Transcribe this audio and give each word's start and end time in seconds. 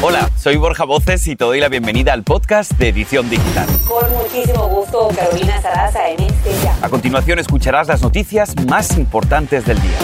Hola, 0.00 0.30
soy 0.36 0.56
Borja 0.56 0.84
Voces 0.84 1.26
y 1.26 1.34
te 1.34 1.44
doy 1.44 1.58
la 1.58 1.68
bienvenida 1.68 2.12
al 2.12 2.22
podcast 2.22 2.70
de 2.78 2.90
Edición 2.90 3.28
Digital. 3.28 3.66
Con 3.88 4.08
muchísimo 4.16 4.68
gusto, 4.68 5.08
Carolina 5.08 5.60
Sarasa 5.60 6.08
en 6.08 6.20
este 6.20 6.52
ya. 6.62 6.78
A 6.82 6.88
continuación 6.88 7.40
escucharás 7.40 7.88
las 7.88 8.00
noticias 8.00 8.54
más 8.68 8.96
importantes 8.96 9.66
del 9.66 9.82
día. 9.82 9.98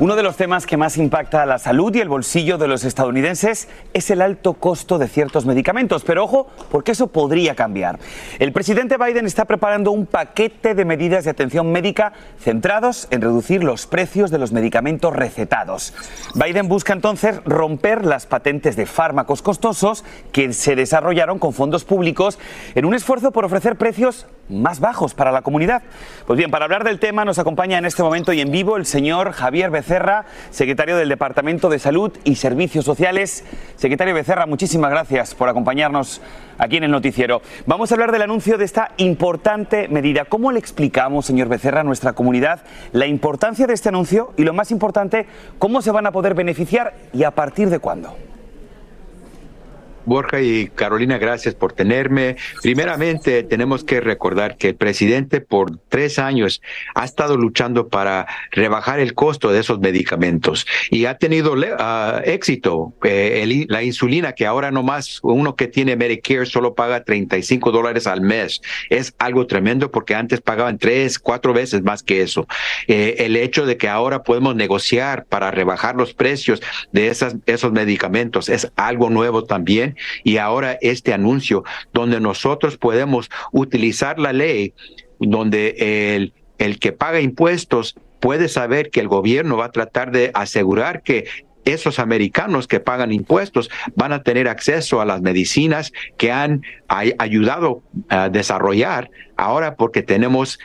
Uno 0.00 0.16
de 0.16 0.22
los 0.22 0.36
temas 0.36 0.66
que 0.66 0.78
más 0.78 0.96
impacta 0.96 1.42
a 1.42 1.46
la 1.46 1.58
salud 1.58 1.94
y 1.94 2.00
el 2.00 2.08
bolsillo 2.08 2.56
de 2.56 2.66
los 2.66 2.82
estadounidenses 2.82 3.68
es 3.92 4.10
el 4.10 4.22
alto 4.22 4.54
costo 4.54 4.98
de 4.98 5.06
ciertos 5.06 5.44
medicamentos. 5.44 6.02
Pero 6.02 6.24
ojo, 6.24 6.48
porque 6.70 6.92
eso 6.92 7.08
podría 7.08 7.54
cambiar. 7.54 7.98
El 8.38 8.52
presidente 8.52 8.96
Biden 8.96 9.26
está 9.26 9.44
preparando 9.44 9.92
un 9.92 10.06
paquete 10.06 10.74
de 10.74 10.84
medidas 10.86 11.24
de 11.24 11.30
atención 11.30 11.70
médica 11.70 12.14
centrados 12.40 13.06
en 13.10 13.20
reducir 13.20 13.62
los 13.62 13.86
precios 13.86 14.30
de 14.30 14.38
los 14.38 14.50
medicamentos 14.50 15.14
recetados. 15.14 15.92
Biden 16.34 16.68
busca 16.68 16.94
entonces 16.94 17.40
romper 17.44 18.06
las 18.06 18.26
patentes 18.26 18.76
de 18.76 18.86
fármacos 18.86 19.42
costosos 19.42 20.04
que 20.32 20.54
se 20.54 20.74
desarrollaron 20.74 21.38
con 21.38 21.52
fondos 21.52 21.84
públicos 21.84 22.38
en 22.74 22.86
un 22.86 22.94
esfuerzo 22.94 23.30
por 23.30 23.44
ofrecer 23.44 23.76
precios 23.76 24.26
más 24.52 24.80
bajos 24.80 25.14
para 25.14 25.32
la 25.32 25.42
comunidad. 25.42 25.82
Pues 26.26 26.36
bien, 26.36 26.50
para 26.50 26.64
hablar 26.64 26.84
del 26.84 26.98
tema 26.98 27.24
nos 27.24 27.38
acompaña 27.38 27.78
en 27.78 27.84
este 27.84 28.02
momento 28.02 28.32
y 28.32 28.40
en 28.40 28.50
vivo 28.50 28.76
el 28.76 28.86
señor 28.86 29.32
Javier 29.32 29.70
Becerra, 29.70 30.26
secretario 30.50 30.96
del 30.96 31.08
Departamento 31.08 31.68
de 31.68 31.78
Salud 31.78 32.12
y 32.24 32.36
Servicios 32.36 32.84
Sociales. 32.84 33.44
Secretario 33.76 34.14
Becerra, 34.14 34.46
muchísimas 34.46 34.90
gracias 34.90 35.34
por 35.34 35.48
acompañarnos 35.48 36.20
aquí 36.58 36.76
en 36.76 36.84
el 36.84 36.90
noticiero. 36.90 37.42
Vamos 37.66 37.90
a 37.90 37.94
hablar 37.94 38.12
del 38.12 38.22
anuncio 38.22 38.58
de 38.58 38.64
esta 38.64 38.92
importante 38.96 39.88
medida. 39.88 40.24
¿Cómo 40.24 40.52
le 40.52 40.58
explicamos, 40.58 41.26
señor 41.26 41.48
Becerra, 41.48 41.80
a 41.80 41.84
nuestra 41.84 42.12
comunidad 42.12 42.60
la 42.92 43.06
importancia 43.06 43.66
de 43.66 43.74
este 43.74 43.88
anuncio 43.88 44.32
y 44.36 44.44
lo 44.44 44.52
más 44.52 44.70
importante, 44.70 45.26
cómo 45.58 45.82
se 45.82 45.90
van 45.90 46.06
a 46.06 46.12
poder 46.12 46.34
beneficiar 46.34 46.94
y 47.12 47.24
a 47.24 47.30
partir 47.30 47.70
de 47.70 47.78
cuándo? 47.78 48.16
Borja 50.04 50.40
y 50.40 50.68
Carolina, 50.68 51.18
gracias 51.18 51.54
por 51.54 51.72
tenerme. 51.72 52.36
Primeramente, 52.62 53.42
tenemos 53.42 53.84
que 53.84 54.00
recordar 54.00 54.56
que 54.56 54.68
el 54.68 54.74
presidente 54.74 55.40
por 55.40 55.78
tres 55.88 56.18
años 56.18 56.60
ha 56.94 57.04
estado 57.04 57.36
luchando 57.36 57.88
para 57.88 58.26
rebajar 58.50 59.00
el 59.00 59.14
costo 59.14 59.52
de 59.52 59.60
esos 59.60 59.78
medicamentos 59.78 60.66
y 60.90 61.06
ha 61.06 61.18
tenido 61.18 61.52
uh, 61.52 62.20
éxito. 62.24 62.94
Eh, 63.04 63.40
el, 63.42 63.66
la 63.68 63.82
insulina, 63.82 64.32
que 64.32 64.46
ahora 64.46 64.70
nomás 64.70 65.20
uno 65.22 65.54
que 65.54 65.68
tiene 65.68 65.96
Medicare 65.96 66.46
solo 66.46 66.74
paga 66.74 67.04
35 67.04 67.70
dólares 67.70 68.06
al 68.06 68.20
mes, 68.20 68.60
es 68.90 69.14
algo 69.18 69.46
tremendo 69.46 69.90
porque 69.90 70.14
antes 70.14 70.40
pagaban 70.40 70.78
tres, 70.78 71.18
cuatro 71.18 71.52
veces 71.52 71.82
más 71.82 72.02
que 72.02 72.22
eso. 72.22 72.46
Eh, 72.88 73.16
el 73.18 73.36
hecho 73.36 73.66
de 73.66 73.76
que 73.76 73.88
ahora 73.88 74.22
podemos 74.22 74.56
negociar 74.56 75.24
para 75.26 75.50
rebajar 75.50 75.96
los 75.96 76.14
precios 76.14 76.62
de 76.92 77.08
esas, 77.08 77.36
esos 77.46 77.72
medicamentos 77.72 78.48
es 78.48 78.70
algo 78.76 79.10
nuevo 79.10 79.44
también 79.44 79.91
y 80.24 80.36
ahora 80.36 80.78
este 80.80 81.12
anuncio 81.12 81.64
donde 81.92 82.20
nosotros 82.20 82.76
podemos 82.76 83.30
utilizar 83.52 84.18
la 84.18 84.32
ley 84.32 84.74
donde 85.18 86.16
el, 86.16 86.32
el 86.58 86.78
que 86.78 86.92
paga 86.92 87.20
impuestos 87.20 87.96
puede 88.20 88.48
saber 88.48 88.90
que 88.90 89.00
el 89.00 89.08
gobierno 89.08 89.56
va 89.56 89.66
a 89.66 89.72
tratar 89.72 90.12
de 90.12 90.30
asegurar 90.34 91.02
que 91.02 91.26
esos 91.64 91.98
americanos 91.98 92.66
que 92.66 92.80
pagan 92.80 93.12
impuestos 93.12 93.70
van 93.94 94.12
a 94.12 94.22
tener 94.22 94.48
acceso 94.48 95.00
a 95.00 95.04
las 95.04 95.22
medicinas 95.22 95.92
que 96.16 96.32
han 96.32 96.62
ayudado 96.88 97.82
a 98.08 98.28
desarrollar 98.28 99.10
ahora 99.36 99.76
porque 99.76 100.02
tenemos 100.02 100.58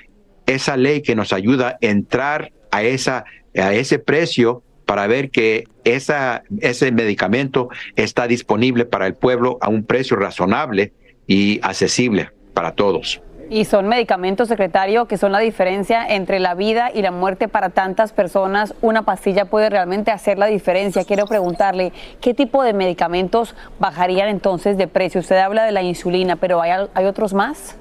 esa 0.45 0.77
ley 0.77 1.01
que 1.01 1.15
nos 1.15 1.33
ayuda 1.33 1.69
a 1.69 1.77
entrar 1.81 2.51
a 2.71 2.83
esa 2.83 3.25
a 3.55 3.73
ese 3.73 3.99
precio 3.99 4.63
para 4.87 5.05
ver 5.05 5.29
que 5.29 5.65
esa, 5.83 6.43
ese 6.61 6.91
medicamento 6.91 7.69
está 7.95 8.25
disponible 8.25 8.85
para 8.85 9.05
el 9.05 9.13
pueblo 9.13 9.59
a 9.61 9.69
un 9.69 9.83
precio 9.83 10.17
razonable 10.17 10.93
y 11.27 11.59
accesible 11.61 12.31
para 12.53 12.71
todos. 12.71 13.21
Y 13.49 13.65
son 13.65 13.87
medicamentos, 13.87 14.47
secretario, 14.47 15.05
que 15.05 15.17
son 15.17 15.31
la 15.31 15.39
diferencia 15.39 16.05
entre 16.05 16.39
la 16.39 16.53
vida 16.53 16.89
y 16.93 17.01
la 17.01 17.11
muerte 17.11 17.47
para 17.47 17.69
tantas 17.69 18.11
personas. 18.11 18.73
Una 18.81 19.03
pastilla 19.03 19.45
puede 19.45 19.69
realmente 19.69 20.11
hacer 20.11 20.37
la 20.37 20.47
diferencia. 20.47 21.05
Quiero 21.05 21.25
preguntarle, 21.25 21.93
¿qué 22.19 22.33
tipo 22.33 22.63
de 22.63 22.73
medicamentos 22.73 23.55
bajarían 23.79 24.29
entonces 24.29 24.77
de 24.77 24.87
precio? 24.87 25.21
Usted 25.21 25.37
habla 25.37 25.63
de 25.65 25.71
la 25.71 25.81
insulina, 25.81 26.37
pero 26.37 26.61
¿hay, 26.61 26.71
hay 26.93 27.05
otros 27.05 27.33
más? 27.33 27.77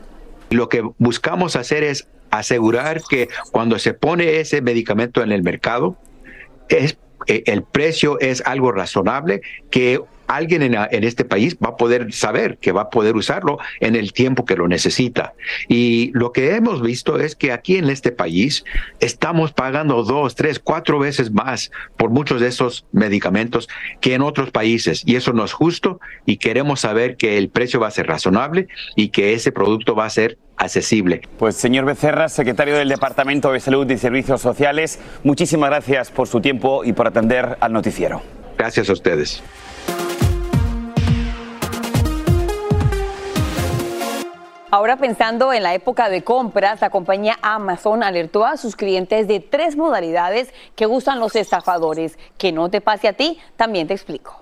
Lo 0.51 0.69
que 0.69 0.83
buscamos 0.99 1.57
hacer 1.57 1.83
es 1.83 2.07
asegurar 2.31 3.03
que 3.09 3.29
cuando 3.51 3.79
se 3.79 3.95
pone 3.95 4.39
ese 4.39 4.61
medicamento 4.61 5.23
en 5.23 5.33
el 5.33 5.43
mercado, 5.43 5.97
es, 6.69 6.99
eh, 7.27 7.43
el 7.47 7.63
precio 7.63 8.19
es 8.21 8.43
algo 8.45 8.73
razonable 8.73 9.43
que 9.71 10.01
alguien 10.27 10.63
en, 10.63 10.75
en, 10.75 11.05
este 11.05 11.25
país 11.25 11.57
va 11.65 11.71
a 11.71 11.77
poder 11.77 12.13
saber 12.13 12.59
que 12.59 12.73
va 12.73 12.83
a 12.83 12.91
poder 12.91 13.17
usarlo 13.17 13.59
en 13.81 13.97
el 13.97 14.13
tiempo 14.13 14.45
que 14.45 14.57
lo 14.57 14.69
necesita. 14.69 15.35
Y 15.69 16.11
lo 16.15 16.33
que 16.33 16.55
hemos 16.55 16.83
visto 16.83 17.19
es 17.19 17.37
que 17.37 17.53
aquí 17.53 17.77
en 17.77 17.91
este 17.91 18.13
país 18.13 18.65
estamos 19.01 19.53
pagando 19.53 20.03
dos, 20.03 20.35
tres, 20.35 20.59
cuatro 20.59 20.99
veces 20.99 21.31
más 21.31 21.71
por 21.97 22.11
muchos 22.11 22.41
de 22.41 22.49
esos 22.49 22.87
medicamentos 22.93 23.69
que 24.01 24.15
en 24.15 24.23
otros 24.23 24.51
países. 24.51 25.03
Y 25.07 25.17
eso 25.17 25.33
no 25.33 25.45
es 25.45 25.53
justo 25.53 26.01
y 26.25 26.39
queremos 26.39 26.81
saber 26.81 27.17
que 27.17 27.39
el 27.39 27.49
precio 27.49 27.81
va 27.81 27.89
a 27.89 27.91
ser 27.91 28.07
razonable 28.07 28.69
y 28.95 29.09
que 29.09 29.35
ese 29.35 29.53
producto 29.53 29.95
va 29.95 30.07
a 30.07 30.11
ser 30.11 30.39
accesible. 30.57 31.23
Pues 31.39 31.57
señor 31.57 31.85
Becerra, 31.85 32.29
secretario 32.29 32.77
del 32.77 32.89
Departamento 32.89 33.53
de 33.53 33.61
Salud 33.61 33.89
y 33.91 33.99
Servicios 33.99 34.41
Sociales, 34.41 34.99
muchísimas 35.23 35.71
gracias 35.71 36.11
por 36.11 36.29
su 36.29 36.41
tiempo 36.41 36.85
y 36.85 36.93
por 36.93 37.07
atender 37.07 37.57
al 37.61 37.73
noticiero. 37.73 38.23
Gracias 38.57 38.89
a 38.89 38.93
ustedes. 38.93 39.43
Ahora 44.77 44.99
pensando 44.99 45.55
en 45.55 45.63
la 45.63 45.73
época 45.73 46.11
de 46.11 46.23
compras, 46.23 46.83
la 46.83 46.91
compañía 46.91 47.39
Amazon 47.41 48.03
alertó 48.03 48.45
a 48.45 48.59
sus 48.59 48.77
clientes 48.77 49.27
de 49.27 49.41
tres 49.41 49.75
modalidades 49.75 50.53
que 50.75 50.87
usan 50.87 51.19
los 51.19 51.35
estafadores. 51.35 52.19
Que 52.37 52.53
no 52.53 52.69
te 52.69 52.83
pase 52.83 53.09
a 53.09 53.15
ti, 53.15 53.39
también 53.57 53.87
te 53.87 53.95
explico. 53.95 54.39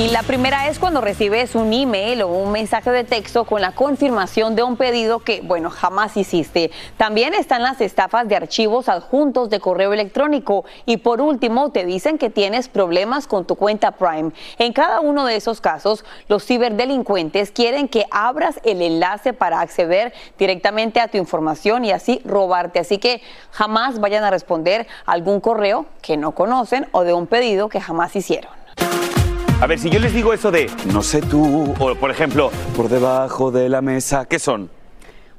Y 0.00 0.08
la 0.08 0.22
primera 0.22 0.66
es 0.66 0.78
cuando 0.78 1.02
recibes 1.02 1.54
un 1.54 1.74
email 1.74 2.22
o 2.22 2.28
un 2.28 2.52
mensaje 2.52 2.90
de 2.90 3.04
texto 3.04 3.44
con 3.44 3.60
la 3.60 3.72
confirmación 3.72 4.56
de 4.56 4.62
un 4.62 4.78
pedido 4.78 5.18
que, 5.18 5.42
bueno, 5.42 5.68
jamás 5.68 6.16
hiciste. 6.16 6.70
También 6.96 7.34
están 7.34 7.62
las 7.62 7.82
estafas 7.82 8.26
de 8.26 8.34
archivos 8.34 8.88
adjuntos 8.88 9.50
de 9.50 9.60
correo 9.60 9.92
electrónico. 9.92 10.64
Y 10.86 10.96
por 10.96 11.20
último, 11.20 11.70
te 11.70 11.84
dicen 11.84 12.16
que 12.16 12.30
tienes 12.30 12.70
problemas 12.70 13.26
con 13.26 13.44
tu 13.44 13.56
cuenta 13.56 13.90
Prime. 13.90 14.32
En 14.56 14.72
cada 14.72 15.00
uno 15.00 15.26
de 15.26 15.36
esos 15.36 15.60
casos, 15.60 16.06
los 16.28 16.46
ciberdelincuentes 16.46 17.50
quieren 17.50 17.86
que 17.86 18.06
abras 18.10 18.58
el 18.64 18.80
enlace 18.80 19.34
para 19.34 19.60
acceder 19.60 20.14
directamente 20.38 21.00
a 21.00 21.08
tu 21.08 21.18
información 21.18 21.84
y 21.84 21.92
así 21.92 22.22
robarte. 22.24 22.78
Así 22.78 22.96
que 22.96 23.20
jamás 23.50 24.00
vayan 24.00 24.24
a 24.24 24.30
responder 24.30 24.86
algún 25.04 25.40
correo 25.40 25.84
que 26.00 26.16
no 26.16 26.34
conocen 26.34 26.88
o 26.92 27.04
de 27.04 27.12
un 27.12 27.26
pedido 27.26 27.68
que 27.68 27.82
jamás 27.82 28.16
hicieron. 28.16 28.59
A 29.60 29.66
ver, 29.66 29.78
si 29.78 29.90
yo 29.90 29.98
les 29.98 30.14
digo 30.14 30.32
eso 30.32 30.50
de 30.50 30.70
no 30.90 31.02
sé 31.02 31.20
tú, 31.20 31.74
o 31.78 31.94
por 31.94 32.10
ejemplo, 32.10 32.50
por 32.74 32.88
debajo 32.88 33.50
de 33.50 33.68
la 33.68 33.82
mesa, 33.82 34.24
¿qué 34.24 34.38
son? 34.38 34.70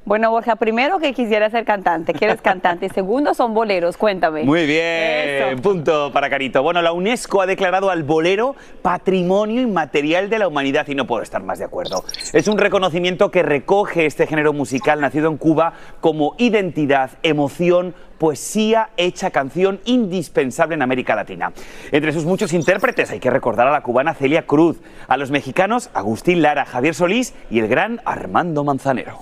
Bueno, 0.04 0.30
Borja, 0.30 0.56
primero 0.56 0.98
que 0.98 1.12
quisiera 1.12 1.48
ser 1.50 1.64
cantante, 1.64 2.12
quieres 2.12 2.40
cantante. 2.40 2.88
Segundo 2.88 3.34
son 3.34 3.54
boleros, 3.54 3.96
cuéntame. 3.96 4.42
Muy 4.42 4.66
bien, 4.66 5.60
punto 5.60 6.10
para 6.12 6.28
Carito. 6.28 6.60
Bueno, 6.62 6.82
la 6.82 6.92
UNESCO 6.92 7.40
ha 7.40 7.46
declarado 7.46 7.88
al 7.88 8.02
bolero 8.02 8.56
patrimonio 8.82 9.62
inmaterial 9.62 10.28
de 10.28 10.40
la 10.40 10.48
humanidad 10.48 10.88
y 10.88 10.96
no 10.96 11.06
puedo 11.06 11.22
estar 11.22 11.42
más 11.42 11.60
de 11.60 11.66
acuerdo. 11.66 12.04
Es 12.32 12.48
un 12.48 12.58
reconocimiento 12.58 13.30
que 13.30 13.42
recoge 13.42 14.06
este 14.06 14.26
género 14.26 14.52
musical 14.52 15.00
nacido 15.00 15.30
en 15.30 15.36
Cuba 15.36 15.74
como 16.00 16.34
identidad, 16.38 17.10
emoción, 17.22 17.94
poesía 18.22 18.90
hecha 18.96 19.32
canción 19.32 19.80
indispensable 19.84 20.76
en 20.76 20.82
América 20.82 21.16
Latina. 21.16 21.52
Entre 21.90 22.12
sus 22.12 22.24
muchos 22.24 22.52
intérpretes 22.52 23.10
hay 23.10 23.18
que 23.18 23.30
recordar 23.30 23.66
a 23.66 23.72
la 23.72 23.82
cubana 23.82 24.14
Celia 24.14 24.46
Cruz, 24.46 24.80
a 25.08 25.16
los 25.16 25.32
mexicanos 25.32 25.90
Agustín 25.92 26.40
Lara, 26.40 26.64
Javier 26.64 26.94
Solís 26.94 27.34
y 27.50 27.58
el 27.58 27.66
gran 27.66 28.00
Armando 28.04 28.62
Manzanero. 28.62 29.18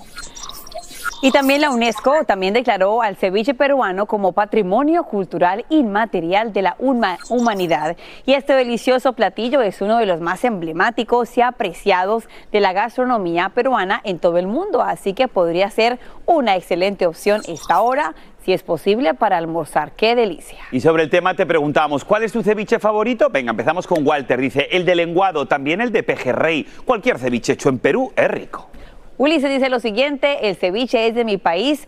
Y 1.23 1.29
también 1.29 1.61
la 1.61 1.69
UNESCO 1.69 2.25
también 2.25 2.55
declaró 2.55 3.03
al 3.03 3.15
ceviche 3.15 3.53
peruano 3.53 4.07
como 4.07 4.31
patrimonio 4.31 5.03
cultural 5.03 5.65
inmaterial 5.69 6.51
de 6.51 6.63
la 6.63 6.75
humanidad. 6.79 7.95
Y 8.25 8.33
este 8.33 8.53
delicioso 8.53 9.13
platillo 9.13 9.61
es 9.61 9.81
uno 9.81 9.99
de 9.99 10.07
los 10.07 10.19
más 10.19 10.43
emblemáticos 10.43 11.37
y 11.37 11.41
apreciados 11.41 12.27
de 12.51 12.59
la 12.59 12.73
gastronomía 12.73 13.49
peruana 13.49 14.01
en 14.03 14.17
todo 14.17 14.39
el 14.39 14.47
mundo. 14.47 14.81
Así 14.81 15.13
que 15.13 15.27
podría 15.27 15.69
ser 15.69 15.99
una 16.25 16.55
excelente 16.55 17.05
opción 17.05 17.43
esta 17.47 17.81
hora 17.81 18.15
si 18.43 18.53
es 18.53 18.63
posible, 18.63 19.13
para 19.13 19.37
almorzar. 19.37 19.91
¡Qué 19.93 20.15
delicia! 20.15 20.59
Y 20.71 20.79
sobre 20.79 21.03
el 21.03 21.09
tema 21.09 21.33
te 21.33 21.45
preguntamos, 21.45 22.03
¿cuál 22.03 22.23
es 22.23 22.31
tu 22.31 22.43
ceviche 22.43 22.79
favorito? 22.79 23.29
Venga, 23.29 23.51
empezamos 23.51 23.87
con 23.87 24.05
Walter. 24.05 24.39
Dice, 24.39 24.67
el 24.71 24.85
de 24.85 24.95
lenguado, 24.95 25.45
también 25.45 25.81
el 25.81 25.91
de 25.91 26.03
pejerrey. 26.03 26.65
Cualquier 26.85 27.19
ceviche 27.19 27.53
hecho 27.53 27.69
en 27.69 27.79
Perú 27.79 28.11
es 28.15 28.27
rico. 28.27 28.69
Ulises 29.17 29.51
dice 29.51 29.69
lo 29.69 29.79
siguiente, 29.79 30.49
el 30.49 30.55
ceviche 30.55 31.07
es 31.07 31.15
de 31.15 31.23
mi 31.23 31.37
país. 31.37 31.87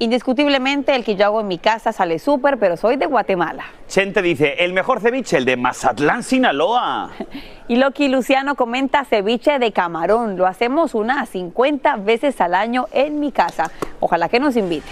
Indiscutiblemente 0.00 0.94
el 0.94 1.02
que 1.02 1.16
yo 1.16 1.24
hago 1.24 1.40
en 1.40 1.48
mi 1.48 1.58
casa 1.58 1.92
sale 1.92 2.20
súper, 2.20 2.58
pero 2.58 2.76
soy 2.76 2.96
de 2.96 3.06
Guatemala. 3.06 3.64
Chente 3.88 4.22
dice, 4.22 4.54
el 4.58 4.72
mejor 4.72 5.00
ceviche, 5.00 5.38
el 5.38 5.44
de 5.44 5.56
Mazatlán, 5.56 6.22
Sinaloa. 6.22 7.10
y 7.68 7.76
Loki 7.76 8.08
Luciano 8.08 8.54
comenta 8.54 9.04
ceviche 9.04 9.58
de 9.58 9.72
camarón. 9.72 10.36
Lo 10.36 10.46
hacemos 10.46 10.94
unas 10.94 11.30
50 11.30 11.96
veces 11.96 12.40
al 12.40 12.54
año 12.54 12.86
en 12.92 13.18
mi 13.18 13.32
casa. 13.32 13.72
Ojalá 13.98 14.28
que 14.28 14.38
nos 14.38 14.56
invite. 14.56 14.86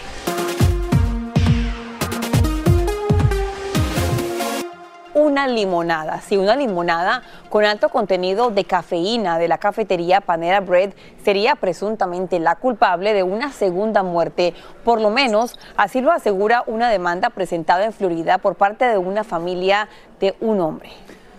Una 5.17 5.49
limonada. 5.49 6.21
Sí, 6.21 6.37
una 6.37 6.57
limonada 6.57 7.23
con 7.49 7.65
alto 7.65 7.89
contenido 7.89 8.51
de 8.51 8.65
cafeína 8.65 9.39
de 9.39 9.49
la 9.49 9.57
cafetería 9.57 10.21
Panera 10.21 10.61
Bread 10.61 10.93
sería 11.25 11.55
presuntamente 11.57 12.39
la 12.39 12.57
culpable 12.57 13.15
de 13.15 13.23
una 13.23 13.51
segunda 13.51 14.03
muerte. 14.03 14.53
Por 14.85 15.01
lo 15.01 15.09
menos, 15.09 15.59
así 15.79 16.03
lo 16.03 16.13
asegura 16.13 16.65
una 16.67 16.91
demanda 16.91 17.31
presentada 17.31 17.87
en 17.87 17.95
Florida 17.95 18.37
por 18.37 18.57
parte 18.57 18.85
de 18.85 18.99
una 18.99 19.25
familia 19.25 19.89
de 20.21 20.37
un 20.41 20.61
hombre. 20.61 20.91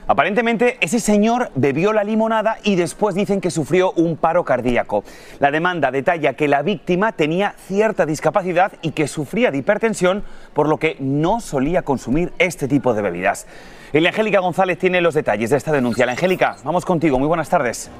Aparentemente, 0.07 0.77
ese 0.79 1.01
señor 1.01 1.51
bebió 1.55 1.91
la 1.91 2.05
limonada 2.05 2.57
y 2.63 2.75
después 2.75 3.13
dicen 3.13 3.41
que 3.41 3.51
sufrió 3.51 3.91
un 3.91 4.15
paro 4.15 4.45
cardíaco. 4.45 5.03
La 5.39 5.51
demanda 5.51 5.91
detalla 5.91 6.33
que 6.33 6.47
la 6.47 6.61
víctima 6.61 7.11
tenía 7.11 7.55
cierta 7.67 8.05
discapacidad 8.05 8.71
y 8.81 8.91
que 8.91 9.09
sufría 9.09 9.51
de 9.51 9.57
hipertensión, 9.57 10.23
por 10.53 10.69
lo 10.69 10.77
que 10.77 10.95
no 10.99 11.41
solía 11.41 11.81
consumir 11.81 12.31
este 12.39 12.69
tipo 12.69 12.93
de 12.93 13.01
bebidas. 13.01 13.47
El 13.91 14.07
Angélica 14.07 14.39
González 14.39 14.77
tiene 14.77 15.01
los 15.01 15.13
detalles 15.13 15.49
de 15.49 15.57
esta 15.57 15.73
denuncia. 15.73 16.05
La 16.05 16.13
Angélica, 16.13 16.55
vamos 16.63 16.85
contigo. 16.85 17.19
Muy 17.19 17.27
buenas 17.27 17.49
tardes. 17.49 17.91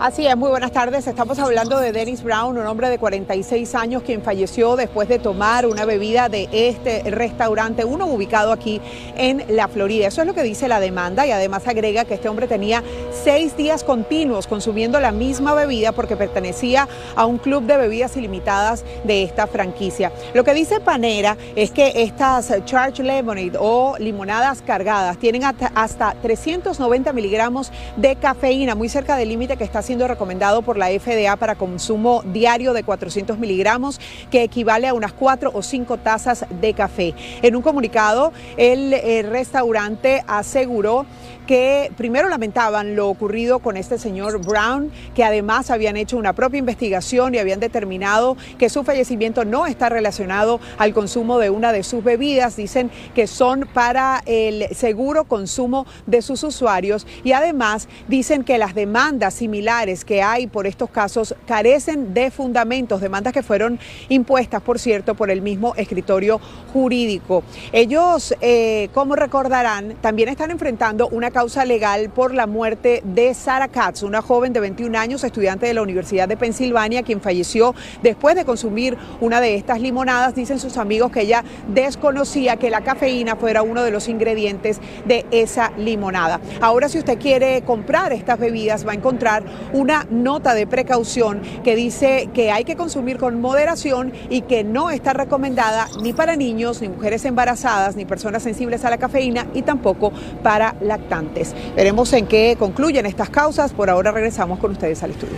Así 0.00 0.28
es, 0.28 0.36
muy 0.36 0.48
buenas 0.48 0.70
tardes. 0.70 1.08
Estamos 1.08 1.40
hablando 1.40 1.80
de 1.80 1.90
Dennis 1.90 2.22
Brown, 2.22 2.56
un 2.56 2.64
hombre 2.68 2.88
de 2.88 3.00
46 3.00 3.74
años 3.74 4.04
quien 4.04 4.22
falleció 4.22 4.76
después 4.76 5.08
de 5.08 5.18
tomar 5.18 5.66
una 5.66 5.84
bebida 5.86 6.28
de 6.28 6.48
este 6.52 7.02
restaurante, 7.10 7.84
uno 7.84 8.06
ubicado 8.06 8.52
aquí 8.52 8.80
en 9.16 9.42
la 9.48 9.66
Florida. 9.66 10.06
Eso 10.06 10.20
es 10.20 10.28
lo 10.28 10.34
que 10.34 10.44
dice 10.44 10.68
la 10.68 10.78
demanda 10.78 11.26
y 11.26 11.32
además 11.32 11.66
agrega 11.66 12.04
que 12.04 12.14
este 12.14 12.28
hombre 12.28 12.46
tenía 12.46 12.84
seis 13.10 13.56
días 13.56 13.82
continuos 13.82 14.46
consumiendo 14.46 15.00
la 15.00 15.10
misma 15.10 15.52
bebida 15.54 15.90
porque 15.90 16.14
pertenecía 16.14 16.86
a 17.16 17.26
un 17.26 17.38
club 17.38 17.64
de 17.64 17.76
bebidas 17.76 18.16
ilimitadas 18.16 18.84
de 19.02 19.24
esta 19.24 19.48
franquicia. 19.48 20.12
Lo 20.32 20.44
que 20.44 20.54
dice 20.54 20.78
Panera 20.78 21.36
es 21.56 21.72
que 21.72 22.04
estas 22.04 22.52
Charge 22.66 23.02
Lemonade 23.02 23.58
o 23.58 23.96
limonadas 23.98 24.62
cargadas 24.62 25.18
tienen 25.18 25.42
hasta 25.42 26.14
390 26.22 27.12
miligramos 27.12 27.72
de 27.96 28.14
cafeína, 28.14 28.76
muy 28.76 28.88
cerca 28.88 29.16
del 29.16 29.30
límite 29.30 29.56
que 29.56 29.64
está 29.64 29.82
siendo 29.88 30.06
recomendado 30.06 30.60
por 30.60 30.76
la 30.76 30.88
FDA 30.88 31.34
para 31.36 31.54
consumo 31.54 32.22
diario 32.26 32.74
de 32.74 32.84
400 32.84 33.38
miligramos, 33.38 33.98
que 34.30 34.42
equivale 34.42 34.86
a 34.86 34.92
unas 34.92 35.14
cuatro 35.14 35.50
o 35.54 35.62
cinco 35.62 35.96
tazas 35.96 36.44
de 36.60 36.74
café. 36.74 37.14
En 37.40 37.56
un 37.56 37.62
comunicado, 37.62 38.34
el, 38.58 38.92
el 38.92 38.92
eh, 38.92 39.22
restaurante 39.22 40.22
aseguró 40.26 41.06
que 41.48 41.90
primero 41.96 42.28
lamentaban 42.28 42.94
lo 42.94 43.08
ocurrido 43.08 43.60
con 43.60 43.78
este 43.78 43.96
señor 43.96 44.44
Brown, 44.44 44.92
que 45.14 45.24
además 45.24 45.70
habían 45.70 45.96
hecho 45.96 46.18
una 46.18 46.34
propia 46.34 46.58
investigación 46.58 47.34
y 47.34 47.38
habían 47.38 47.58
determinado 47.58 48.36
que 48.58 48.68
su 48.68 48.84
fallecimiento 48.84 49.46
no 49.46 49.66
está 49.66 49.88
relacionado 49.88 50.60
al 50.76 50.92
consumo 50.92 51.38
de 51.38 51.48
una 51.48 51.72
de 51.72 51.84
sus 51.84 52.04
bebidas. 52.04 52.56
Dicen 52.56 52.90
que 53.14 53.26
son 53.26 53.66
para 53.72 54.22
el 54.26 54.68
seguro 54.76 55.24
consumo 55.24 55.86
de 56.04 56.20
sus 56.20 56.44
usuarios 56.44 57.06
y 57.24 57.32
además 57.32 57.88
dicen 58.08 58.44
que 58.44 58.58
las 58.58 58.74
demandas 58.74 59.32
similares 59.32 60.04
que 60.04 60.20
hay 60.22 60.48
por 60.48 60.66
estos 60.66 60.90
casos 60.90 61.34
carecen 61.46 62.12
de 62.12 62.30
fundamentos, 62.30 63.00
demandas 63.00 63.32
que 63.32 63.42
fueron 63.42 63.80
impuestas, 64.10 64.60
por 64.60 64.78
cierto, 64.78 65.14
por 65.14 65.30
el 65.30 65.40
mismo 65.40 65.74
escritorio 65.76 66.42
jurídico. 66.74 67.42
Ellos, 67.72 68.34
eh, 68.42 68.90
como 68.92 69.16
recordarán, 69.16 69.94
también 70.02 70.28
están 70.28 70.50
enfrentando 70.50 71.08
una 71.08 71.30
causa 71.38 71.64
legal 71.64 72.10
por 72.10 72.34
la 72.34 72.48
muerte 72.48 73.00
de 73.04 73.32
Sarah 73.32 73.68
Katz, 73.68 74.02
una 74.02 74.22
joven 74.22 74.52
de 74.52 74.58
21 74.58 74.98
años, 74.98 75.22
estudiante 75.22 75.66
de 75.66 75.74
la 75.74 75.82
Universidad 75.82 76.26
de 76.26 76.36
Pensilvania, 76.36 77.04
quien 77.04 77.20
falleció 77.20 77.76
después 78.02 78.34
de 78.34 78.44
consumir 78.44 78.98
una 79.20 79.40
de 79.40 79.54
estas 79.54 79.80
limonadas. 79.80 80.34
Dicen 80.34 80.58
sus 80.58 80.76
amigos 80.78 81.12
que 81.12 81.20
ella 81.20 81.44
desconocía 81.68 82.56
que 82.56 82.70
la 82.70 82.80
cafeína 82.80 83.36
fuera 83.36 83.62
uno 83.62 83.84
de 83.84 83.92
los 83.92 84.08
ingredientes 84.08 84.80
de 85.04 85.26
esa 85.30 85.70
limonada. 85.76 86.40
Ahora, 86.60 86.88
si 86.88 86.98
usted 86.98 87.20
quiere 87.20 87.62
comprar 87.62 88.12
estas 88.12 88.40
bebidas, 88.40 88.84
va 88.84 88.90
a 88.90 88.96
encontrar 88.96 89.44
una 89.72 90.08
nota 90.10 90.54
de 90.54 90.66
precaución 90.66 91.40
que 91.62 91.76
dice 91.76 92.30
que 92.34 92.50
hay 92.50 92.64
que 92.64 92.74
consumir 92.74 93.16
con 93.16 93.40
moderación 93.40 94.12
y 94.28 94.40
que 94.40 94.64
no 94.64 94.90
está 94.90 95.12
recomendada 95.12 95.86
ni 96.02 96.12
para 96.12 96.34
niños, 96.34 96.82
ni 96.82 96.88
mujeres 96.88 97.24
embarazadas, 97.24 97.94
ni 97.94 98.06
personas 98.06 98.42
sensibles 98.42 98.84
a 98.84 98.90
la 98.90 98.98
cafeína 98.98 99.46
y 99.54 99.62
tampoco 99.62 100.12
para 100.42 100.74
lactantes. 100.80 101.27
Veremos 101.76 102.12
en 102.12 102.26
qué 102.26 102.56
concluyen 102.58 103.06
estas 103.06 103.30
causas. 103.30 103.72
Por 103.72 103.90
ahora 103.90 104.12
regresamos 104.12 104.58
con 104.58 104.72
ustedes 104.72 105.02
al 105.02 105.10
estudio. 105.12 105.36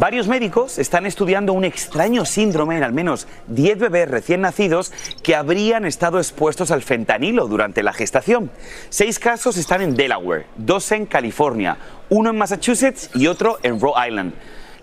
Varios 0.00 0.28
médicos 0.28 0.78
están 0.78 1.04
estudiando 1.04 1.52
un 1.52 1.62
extraño 1.62 2.24
síndrome 2.24 2.78
en 2.78 2.84
al 2.84 2.94
menos 2.94 3.28
10 3.48 3.78
bebés 3.78 4.08
recién 4.08 4.40
nacidos 4.40 4.94
que 5.22 5.34
habrían 5.34 5.84
estado 5.84 6.16
expuestos 6.16 6.70
al 6.70 6.80
fentanilo 6.80 7.48
durante 7.48 7.82
la 7.82 7.92
gestación. 7.92 8.50
Seis 8.88 9.18
casos 9.18 9.58
están 9.58 9.82
en 9.82 9.96
Delaware, 9.96 10.46
dos 10.56 10.90
en 10.92 11.04
California, 11.04 11.76
uno 12.08 12.30
en 12.30 12.38
Massachusetts 12.38 13.10
y 13.14 13.26
otro 13.26 13.58
en 13.62 13.78
Rhode 13.78 14.08
Island. 14.08 14.32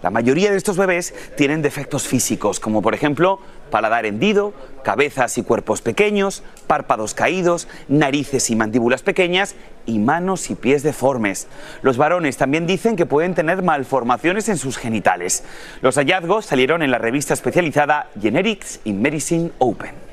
La 0.08 0.12
mayoría 0.12 0.52
de 0.52 0.56
estos 0.56 0.78
bebés 0.78 1.14
tienen 1.36 1.62
defectos 1.62 2.08
físicos, 2.08 2.62
como 2.62 2.82
por 2.82 2.94
ejemplo 2.94 3.42
paladar 3.70 4.06
hendido, 4.06 4.54
cabezas 4.82 5.38
y 5.38 5.44
cuerpos 5.44 5.82
pequeños, 5.82 6.44
párpados 6.66 7.14
caídos, 7.14 7.68
narices 7.90 8.50
y 8.50 8.56
mandíbulas 8.56 9.02
pequeñas 9.02 9.56
y 9.86 10.00
manos 10.00 10.50
y 10.50 10.56
pies 10.56 10.82
deformes. 10.82 11.50
Los 11.82 11.98
varones 11.98 12.38
también 12.38 12.66
dicen 12.66 12.96
que 12.96 13.06
pueden 13.06 13.36
tener 13.36 13.64
malformaciones 13.64 14.48
en 14.48 14.58
sus 14.58 14.78
genitales. 14.78 15.44
Los 15.82 15.96
hallazgos 15.96 16.46
salieron 16.46 16.84
en 16.84 16.92
la 16.92 17.00
revista 17.00 17.34
especializada 17.34 18.10
Genetics 18.18 18.80
in 18.86 19.02
Medicine 19.02 19.52
Open. 19.58 20.07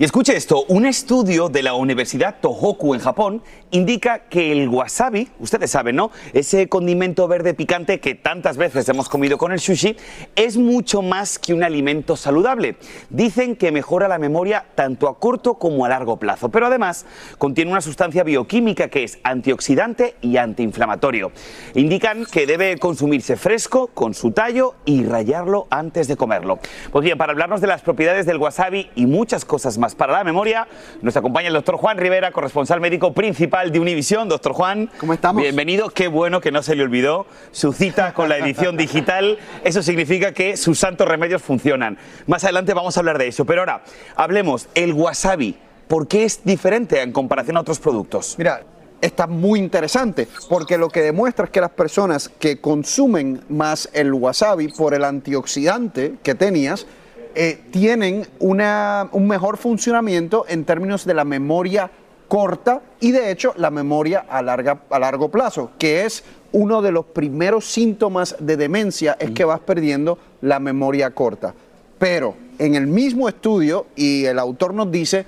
Y 0.00 0.04
escuche 0.04 0.36
esto, 0.36 0.62
un 0.68 0.86
estudio 0.86 1.48
de 1.48 1.60
la 1.60 1.74
Universidad 1.74 2.36
Tohoku 2.40 2.94
en 2.94 3.00
Japón 3.00 3.42
indica 3.72 4.28
que 4.28 4.52
el 4.52 4.68
wasabi, 4.68 5.28
ustedes 5.40 5.72
saben, 5.72 5.96
¿no? 5.96 6.12
Ese 6.32 6.68
condimento 6.68 7.26
verde 7.26 7.52
picante 7.52 7.98
que 7.98 8.14
tantas 8.14 8.56
veces 8.56 8.88
hemos 8.88 9.08
comido 9.08 9.38
con 9.38 9.50
el 9.50 9.58
sushi, 9.58 9.96
es 10.36 10.56
mucho 10.56 11.02
más 11.02 11.40
que 11.40 11.52
un 11.52 11.64
alimento 11.64 12.14
saludable. 12.14 12.76
Dicen 13.10 13.56
que 13.56 13.72
mejora 13.72 14.06
la 14.06 14.18
memoria 14.18 14.66
tanto 14.76 15.08
a 15.08 15.18
corto 15.18 15.54
como 15.54 15.84
a 15.84 15.88
largo 15.88 16.16
plazo, 16.16 16.48
pero 16.48 16.66
además 16.66 17.04
contiene 17.36 17.72
una 17.72 17.80
sustancia 17.80 18.22
bioquímica 18.22 18.86
que 18.86 19.02
es 19.02 19.18
antioxidante 19.24 20.14
y 20.20 20.36
antiinflamatorio. 20.36 21.32
Indican 21.74 22.24
que 22.24 22.46
debe 22.46 22.78
consumirse 22.78 23.36
fresco, 23.36 23.88
con 23.88 24.14
su 24.14 24.30
tallo 24.30 24.76
y 24.84 25.02
rallarlo 25.02 25.66
antes 25.70 26.06
de 26.06 26.16
comerlo. 26.16 26.60
Pues 26.92 27.04
bien, 27.04 27.18
para 27.18 27.32
hablarnos 27.32 27.60
de 27.60 27.66
las 27.66 27.82
propiedades 27.82 28.26
del 28.26 28.36
wasabi 28.36 28.90
y 28.94 29.06
muchas 29.06 29.44
cosas 29.44 29.76
más 29.76 29.87
para 29.94 30.12
la 30.12 30.24
memoria. 30.24 30.66
Nos 31.02 31.16
acompaña 31.16 31.48
el 31.48 31.54
doctor 31.54 31.76
Juan 31.76 31.98
Rivera, 31.98 32.32
corresponsal 32.32 32.80
médico 32.80 33.12
principal 33.12 33.72
de 33.72 33.80
Univisión. 33.80 34.28
Doctor 34.28 34.52
Juan, 34.52 34.90
¿cómo 34.98 35.12
estamos? 35.12 35.42
Bienvenido, 35.42 35.90
qué 35.90 36.08
bueno 36.08 36.40
que 36.40 36.52
no 36.52 36.62
se 36.62 36.74
le 36.74 36.82
olvidó 36.82 37.26
su 37.52 37.72
cita 37.72 38.14
con 38.14 38.28
la 38.28 38.38
edición 38.38 38.76
digital. 38.78 39.38
Eso 39.64 39.82
significa 39.82 40.32
que 40.32 40.56
sus 40.56 40.78
santos 40.78 41.08
remedios 41.08 41.42
funcionan. 41.42 41.98
Más 42.26 42.44
adelante 42.44 42.74
vamos 42.74 42.96
a 42.96 43.00
hablar 43.00 43.18
de 43.18 43.28
eso, 43.28 43.44
pero 43.44 43.62
ahora 43.62 43.82
hablemos, 44.16 44.68
el 44.74 44.92
wasabi, 44.92 45.56
¿por 45.86 46.08
qué 46.08 46.24
es 46.24 46.44
diferente 46.44 47.00
en 47.00 47.12
comparación 47.12 47.56
a 47.56 47.60
otros 47.60 47.78
productos? 47.78 48.34
Mira, 48.38 48.62
está 49.00 49.26
muy 49.26 49.58
interesante 49.58 50.28
porque 50.48 50.78
lo 50.78 50.88
que 50.88 51.02
demuestra 51.02 51.46
es 51.46 51.50
que 51.50 51.60
las 51.60 51.70
personas 51.70 52.28
que 52.28 52.60
consumen 52.60 53.42
más 53.48 53.88
el 53.92 54.12
wasabi 54.12 54.68
por 54.68 54.94
el 54.94 55.04
antioxidante 55.04 56.14
que 56.22 56.34
tenías, 56.34 56.86
eh, 57.34 57.60
tienen 57.70 58.26
una, 58.38 59.08
un 59.12 59.26
mejor 59.26 59.56
funcionamiento 59.56 60.44
en 60.48 60.64
términos 60.64 61.04
de 61.04 61.14
la 61.14 61.24
memoria 61.24 61.90
corta 62.28 62.82
y 63.00 63.12
de 63.12 63.30
hecho 63.30 63.54
la 63.56 63.70
memoria 63.70 64.24
a, 64.28 64.42
larga, 64.42 64.82
a 64.90 64.98
largo 64.98 65.30
plazo, 65.30 65.70
que 65.78 66.04
es 66.04 66.24
uno 66.52 66.82
de 66.82 66.92
los 66.92 67.06
primeros 67.06 67.64
síntomas 67.66 68.36
de 68.38 68.56
demencia, 68.56 69.16
es 69.18 69.30
que 69.30 69.44
vas 69.44 69.60
perdiendo 69.60 70.18
la 70.40 70.58
memoria 70.60 71.10
corta. 71.10 71.54
Pero 71.98 72.34
en 72.58 72.74
el 72.74 72.86
mismo 72.86 73.28
estudio, 73.28 73.86
y 73.96 74.24
el 74.24 74.38
autor 74.38 74.74
nos 74.74 74.90
dice, 74.90 75.26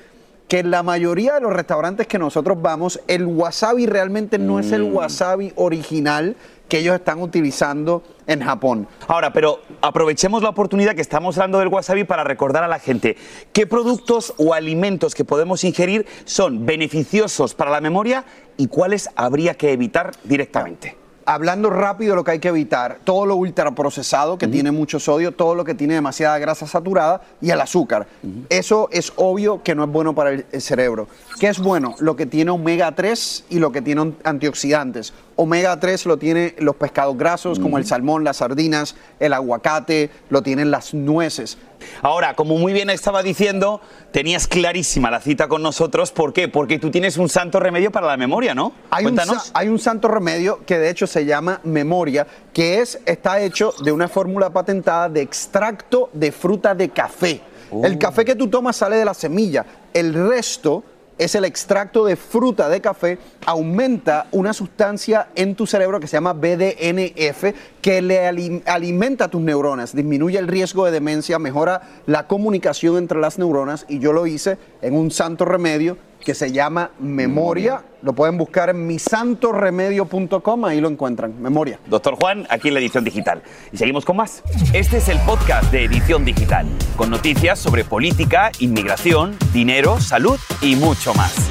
que 0.50 0.58
en 0.58 0.72
la 0.72 0.82
mayoría 0.82 1.34
de 1.34 1.42
los 1.42 1.52
restaurantes 1.52 2.08
que 2.08 2.18
nosotros 2.18 2.60
vamos, 2.60 3.00
el 3.06 3.24
wasabi 3.24 3.86
realmente 3.86 4.36
no 4.36 4.58
es 4.58 4.72
el 4.72 4.82
mm. 4.82 4.94
wasabi 4.96 5.52
original 5.54 6.34
que 6.70 6.78
ellos 6.78 6.94
están 6.94 7.20
utilizando 7.20 8.02
en 8.26 8.40
Japón. 8.40 8.88
Ahora, 9.08 9.34
pero 9.34 9.60
aprovechemos 9.82 10.42
la 10.42 10.48
oportunidad 10.48 10.94
que 10.94 11.02
estamos 11.02 11.36
hablando 11.36 11.58
del 11.58 11.68
wasabi 11.68 12.04
para 12.04 12.24
recordar 12.24 12.64
a 12.64 12.68
la 12.68 12.78
gente 12.78 13.18
qué 13.52 13.66
productos 13.66 14.32
o 14.38 14.54
alimentos 14.54 15.14
que 15.14 15.24
podemos 15.24 15.64
ingerir 15.64 16.06
son 16.24 16.64
beneficiosos 16.64 17.54
para 17.54 17.70
la 17.70 17.82
memoria 17.82 18.24
y 18.56 18.68
cuáles 18.68 19.10
habría 19.16 19.54
que 19.54 19.72
evitar 19.72 20.12
directamente 20.24 20.96
hablando 21.30 21.70
rápido, 21.70 22.16
lo 22.16 22.24
que 22.24 22.32
hay 22.32 22.38
que 22.38 22.48
evitar, 22.48 22.98
todo 23.04 23.24
lo 23.24 23.36
ultraprocesado 23.36 24.36
que 24.36 24.48
tiene 24.48 24.72
mucho 24.72 24.98
sodio, 24.98 25.32
todo 25.32 25.54
lo 25.54 25.64
que 25.64 25.74
tiene 25.74 25.94
demasiada 25.94 26.38
grasa 26.38 26.66
saturada 26.66 27.22
y 27.40 27.50
el 27.50 27.60
azúcar. 27.60 28.06
Eso 28.48 28.88
es 28.90 29.12
obvio 29.16 29.62
que 29.62 29.74
no 29.74 29.84
es 29.84 29.90
bueno 29.90 30.14
para 30.14 30.30
el, 30.30 30.60
cerebro. 30.60 31.06
¿Qué 31.40 31.48
es 31.48 31.58
bueno? 31.58 31.94
Lo 32.00 32.16
que 32.16 32.26
tiene 32.26 32.50
omega 32.50 32.94
3 32.94 33.46
y 33.48 33.60
lo 33.60 33.72
que 33.72 33.80
tiene 33.80 34.12
antioxidantes. 34.24 35.14
Omega 35.36 35.80
3 35.80 36.04
lo 36.04 36.18
tiene 36.18 36.54
los 36.58 36.76
pescados 36.76 37.16
grasos 37.16 37.58
como 37.58 37.78
el 37.78 37.86
salmón, 37.86 38.24
las 38.24 38.36
sardinas, 38.36 38.94
el 39.20 39.32
aguacate, 39.32 40.10
lo 40.28 40.42
tienen 40.42 40.70
las 40.70 40.92
nueces. 40.92 41.56
Ahora, 42.02 42.36
como 42.36 42.58
muy 42.58 42.74
bien 42.74 42.90
estaba 42.90 43.22
diciendo, 43.22 43.80
tenías 44.12 44.46
clarísima 44.46 45.10
la 45.10 45.22
cita 45.22 45.48
con 45.48 45.62
nosotros. 45.62 46.12
¿Por 46.12 46.34
qué? 46.34 46.48
Porque 46.48 46.78
tú 46.78 46.90
tienes 46.90 47.16
un 47.16 47.30
santo 47.30 47.58
remedio 47.58 47.90
para 47.90 48.06
la 48.06 48.18
memoria, 48.18 48.54
¿no? 48.54 48.74
Hay, 48.90 49.06
Un, 49.06 49.18
hay 49.54 49.68
un 49.68 49.78
santo 49.78 50.08
remedio 50.08 50.60
que 50.66 50.78
de 50.78 50.90
hecho 50.90 51.06
se 51.06 51.24
llama 51.24 51.62
memoria, 51.64 52.26
que 52.52 52.82
es, 52.82 53.00
está 53.06 53.40
hecho 53.40 53.72
de 53.82 53.92
una 53.92 54.08
fórmula 54.08 54.50
patentada 54.50 55.08
de 55.08 55.22
extracto 55.22 56.10
de 56.12 56.32
fruta 56.32 56.74
de 56.74 56.90
café. 56.90 57.40
El 57.82 57.94
oh. 57.94 57.98
café 57.98 58.26
que 58.26 58.34
tú 58.34 58.48
tomas 58.48 58.76
sale 58.76 58.96
de 58.96 59.06
la 59.06 59.14
semilla. 59.14 59.64
El 59.94 60.12
resto 60.12 60.84
es 61.20 61.34
el 61.34 61.44
extracto 61.44 62.06
de 62.06 62.16
fruta 62.16 62.70
de 62.70 62.80
café, 62.80 63.18
aumenta 63.44 64.26
una 64.32 64.54
sustancia 64.54 65.28
en 65.34 65.54
tu 65.54 65.66
cerebro 65.66 66.00
que 66.00 66.06
se 66.06 66.16
llama 66.16 66.32
BDNF, 66.32 67.54
que 67.82 68.00
le 68.00 68.26
alimenta 68.64 69.28
tus 69.28 69.42
neuronas, 69.42 69.94
disminuye 69.94 70.38
el 70.38 70.48
riesgo 70.48 70.86
de 70.86 70.92
demencia, 70.92 71.38
mejora 71.38 71.82
la 72.06 72.26
comunicación 72.26 72.96
entre 72.96 73.20
las 73.20 73.38
neuronas 73.38 73.84
y 73.86 73.98
yo 73.98 74.14
lo 74.14 74.26
hice 74.26 74.56
en 74.80 74.94
un 74.94 75.10
santo 75.10 75.44
remedio 75.44 75.98
que 76.24 76.34
se 76.34 76.52
llama 76.52 76.90
Memoria. 76.98 77.82
Lo 78.02 78.14
pueden 78.14 78.38
buscar 78.38 78.70
en 78.70 78.86
misantoremedio.com, 78.86 80.64
ahí 80.64 80.80
lo 80.80 80.88
encuentran. 80.88 81.40
Memoria. 81.40 81.78
Doctor 81.86 82.16
Juan, 82.16 82.46
aquí 82.48 82.68
en 82.68 82.74
la 82.74 82.80
edición 82.80 83.04
digital. 83.04 83.42
Y 83.72 83.76
seguimos 83.76 84.04
con 84.04 84.16
más. 84.16 84.42
Este 84.72 84.98
es 84.98 85.08
el 85.08 85.18
podcast 85.20 85.70
de 85.72 85.84
Edición 85.84 86.24
Digital, 86.24 86.66
con 86.96 87.10
noticias 87.10 87.58
sobre 87.58 87.84
política, 87.84 88.50
inmigración, 88.58 89.36
dinero, 89.52 90.00
salud 90.00 90.38
y 90.62 90.76
mucho 90.76 91.14
más. 91.14 91.50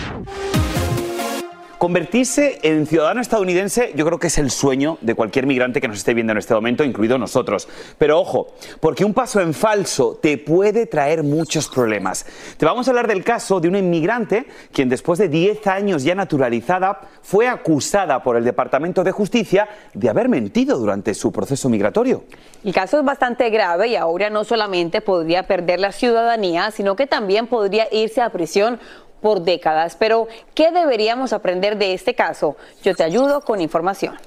Convertirse 1.81 2.59
en 2.61 2.85
ciudadano 2.85 3.21
estadounidense 3.21 3.91
yo 3.95 4.05
creo 4.05 4.19
que 4.19 4.27
es 4.27 4.37
el 4.37 4.51
sueño 4.51 4.99
de 5.01 5.15
cualquier 5.15 5.47
migrante 5.47 5.81
que 5.81 5.87
nos 5.87 5.97
esté 5.97 6.13
viendo 6.13 6.31
en 6.31 6.37
este 6.37 6.53
momento, 6.53 6.83
incluido 6.83 7.17
nosotros. 7.17 7.67
Pero 7.97 8.19
ojo, 8.19 8.49
porque 8.79 9.03
un 9.03 9.15
paso 9.15 9.41
en 9.41 9.55
falso 9.55 10.19
te 10.21 10.37
puede 10.37 10.85
traer 10.85 11.23
muchos 11.23 11.69
problemas. 11.69 12.23
Te 12.57 12.67
vamos 12.67 12.87
a 12.87 12.91
hablar 12.91 13.07
del 13.07 13.23
caso 13.23 13.59
de 13.59 13.67
una 13.67 13.79
inmigrante 13.79 14.45
quien 14.71 14.89
después 14.89 15.17
de 15.17 15.27
10 15.27 15.65
años 15.65 16.03
ya 16.03 16.13
naturalizada 16.13 17.01
fue 17.23 17.47
acusada 17.47 18.21
por 18.21 18.37
el 18.37 18.43
Departamento 18.43 19.03
de 19.03 19.11
Justicia 19.11 19.67
de 19.95 20.07
haber 20.07 20.29
mentido 20.29 20.77
durante 20.77 21.15
su 21.15 21.31
proceso 21.31 21.67
migratorio. 21.67 22.25
El 22.63 22.75
caso 22.75 22.99
es 22.99 23.05
bastante 23.05 23.49
grave 23.49 23.87
y 23.87 23.95
ahora 23.95 24.29
no 24.29 24.43
solamente 24.43 25.01
podría 25.01 25.47
perder 25.47 25.79
la 25.79 25.91
ciudadanía, 25.91 26.69
sino 26.69 26.95
que 26.95 27.07
también 27.07 27.47
podría 27.47 27.87
irse 27.91 28.21
a 28.21 28.29
prisión 28.29 28.79
por 29.21 29.41
décadas. 29.41 29.95
Pero, 29.97 30.27
¿qué 30.53 30.71
deberíamos 30.71 31.33
aprender 31.33 31.77
de 31.77 31.93
este 31.93 32.15
caso? 32.15 32.57
Yo 32.83 32.95
te 32.95 33.03
ayudo 33.03 33.41
con 33.41 33.61
información. 33.61 34.17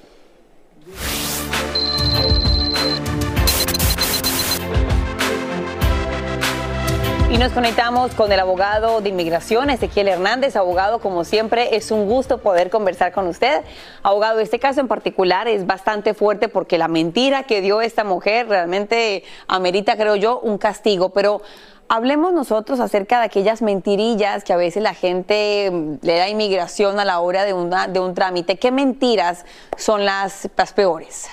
Y 7.35 7.37
nos 7.37 7.51
conectamos 7.51 8.15
con 8.15 8.31
el 8.31 8.39
abogado 8.39 9.01
de 9.01 9.09
inmigración, 9.09 9.69
Ezequiel 9.69 10.07
Hernández. 10.07 10.55
Abogado, 10.55 11.01
como 11.01 11.25
siempre, 11.25 11.75
es 11.75 11.91
un 11.91 12.07
gusto 12.07 12.39
poder 12.39 12.71
conversar 12.71 13.11
con 13.11 13.27
usted. 13.27 13.63
Abogado, 14.05 14.39
este 14.39 14.61
caso 14.61 14.81
en 14.81 14.87
particular 14.87 15.49
es 15.49 15.67
bastante 15.67 16.15
fuerte 16.15 16.47
porque 16.47 16.79
la 16.79 16.87
mentira 16.87 17.43
que 17.43 17.61
dio 17.61 17.81
esta 17.81 18.05
mujer 18.05 18.49
realmente 18.49 19.25
amerita, 19.49 19.97
creo 19.97 20.15
yo, 20.15 20.39
un 20.39 20.59
castigo. 20.59 21.09
Pero 21.09 21.43
Hablemos 21.89 22.33
nosotros 22.33 22.81
acerca 22.81 23.19
de 23.19 23.27
aquellas 23.27 23.61
mentirillas 23.61 24.43
que 24.43 24.53
a 24.53 24.57
veces 24.57 24.83
la 24.83 24.95
gente 24.95 25.71
mm, 25.71 25.95
le 26.03 26.17
da 26.17 26.29
inmigración 26.29 26.99
a 26.99 27.05
la 27.05 27.21
hora 27.21 27.45
de, 27.45 27.53
una, 27.53 27.89
de 27.89 28.01
un 28.01 28.15
trámite. 28.15 28.57
¿Qué 28.57 28.71
mentiras 28.71 29.45
son 29.77 30.05
las, 30.05 30.49
peores? 30.75 31.27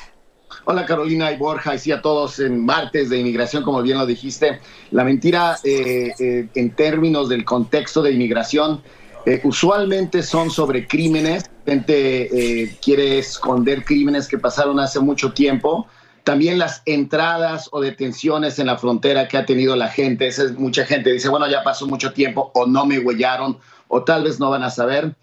Hola 0.66 0.86
Carolina 0.86 1.32
y 1.32 1.38
Borja, 1.38 1.76
y 1.76 1.80
sí 1.80 1.92
a 1.92 2.02
todos 2.02 2.40
en 2.40 2.64
martes 2.66 3.10
de 3.10 3.18
inmigración, 3.18 3.64
como 3.64 3.82
bien 3.82 3.98
lo 3.98 4.06
dijiste. 4.06 4.60
La 4.92 5.04
mentira 5.04 5.58
eh, 5.64 6.12
eh, 6.20 6.48
en 6.54 6.76
términos 6.76 7.30
del 7.30 7.46
contexto 7.46 8.02
de 8.02 8.12
inmigración 8.12 8.82
eh, 9.26 9.40
usualmente 9.44 10.22
son 10.22 10.52
sobre 10.52 10.86
crímenes. 10.86 11.50
Gente 11.66 12.78
quiere 12.84 13.20
esconder 13.20 13.86
crímenes 13.86 14.28
que 14.28 14.38
pasaron 14.38 14.80
hace 14.80 15.00
mucho 15.00 15.32
tiempo 15.32 15.88
también 16.24 16.60
las 16.60 16.84
entradas 16.86 17.70
o 17.72 17.82
detenciones 17.82 18.60
en 18.60 18.68
la 18.68 18.78
frontera 18.78 19.28
que 19.28 19.38
ha 19.38 19.46
tenido 19.46 19.76
la 19.76 19.88
gente. 19.88 20.30
mucha 20.58 20.86
gente 20.86 21.12
dice, 21.12 21.30
bueno, 21.30 21.50
ya 21.50 21.64
pasó 21.64 21.88
mucho 21.88 22.14
tiempo 22.14 22.52
o 22.54 22.66
no 22.66 22.86
me 22.86 23.00
huellaron 23.00 23.58
o 23.88 24.04
tal 24.04 24.24
vez 24.24 24.40
no 24.40 24.50
van 24.50 24.64
a 24.64 24.70
saber. 24.70 25.16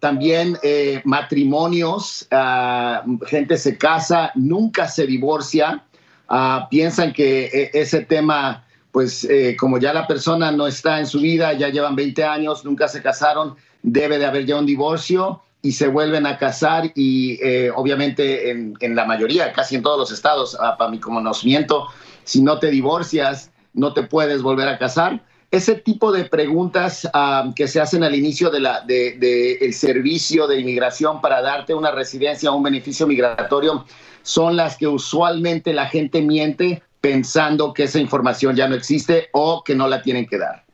también 0.00 0.58
eh, 0.62 1.00
matrimonios, 1.04 2.26
ah, 2.30 3.02
gente 3.26 3.56
se 3.56 3.78
casa, 3.78 4.30
nunca 4.34 4.88
se 4.88 5.06
divorcia, 5.06 5.84
ah, 6.28 6.66
piensan 6.70 7.12
que 7.12 7.46
eh, 7.46 7.70
ese 7.72 8.04
tema, 8.04 8.64
pues 8.92 9.24
eh, 9.24 9.56
como 9.58 9.78
ya 9.78 9.92
la 9.92 10.06
persona 10.06 10.50
no 10.50 10.66
está 10.66 10.98
en 10.98 11.06
su 11.06 11.20
vida, 11.20 11.52
ya 11.54 11.68
llevan 11.68 11.96
20 11.96 12.24
años, 12.24 12.64
nunca 12.64 12.88
se 12.88 13.02
casaron, 13.02 13.56
debe 13.82 14.18
de 14.18 14.26
haber 14.26 14.44
ya 14.44 14.56
un 14.56 14.66
divorcio 14.66 15.42
y 15.62 15.72
se 15.72 15.88
vuelven 15.88 16.26
a 16.26 16.38
casar 16.38 16.92
y 16.94 17.38
obviamente 17.74 18.50
en, 18.50 18.74
en, 18.80 18.94
la 18.94 19.04
mayoría, 19.04 19.52
casi 19.52 19.74
en 19.74 19.82
todos 19.82 19.98
los 19.98 20.12
estados, 20.12 20.56
ah, 20.60 20.76
para 20.78 20.90
mi 20.90 21.00
conocimiento, 21.00 21.88
si 22.24 22.42
no 22.42 22.58
te 22.58 22.70
divorcias, 22.70 23.50
no 23.74 23.92
te 23.92 24.04
puedes 24.04 24.42
volver 24.42 24.68
a 24.68 24.78
casar 24.78 25.20
ese 25.50 25.76
tipo 25.76 26.12
de 26.12 26.24
preguntas 26.24 27.08
ah, 27.14 27.52
que 27.56 27.68
se 27.68 27.80
hacen 27.80 28.04
al 28.04 28.14
inicio 28.14 28.50
del 28.50 28.68
de, 28.86 29.58
el 29.60 29.72
servicio 29.72 30.46
de 30.46 30.60
inmigración 30.60 31.20
para 31.20 31.40
darte 31.40 31.74
una 31.74 31.90
residencia 31.90 32.50
o 32.50 32.56
un 32.56 32.62
beneficio 32.62 33.06
migratorio 33.06 33.86
son 34.22 34.56
las 34.56 34.76
que 34.76 34.86
usualmente 34.86 35.72
la 35.72 35.86
gente 35.86 36.20
miente 36.20 36.82
pensando 37.00 37.72
que 37.72 37.84
esa 37.84 37.98
información 37.98 38.56
ya 38.56 38.68
no 38.68 38.74
existe 38.74 39.28
o 39.32 39.62
que 39.64 39.74
no 39.74 39.88
la 39.88 40.02
tienen 40.02 40.26
que 40.26 40.36
dar. 40.36 40.64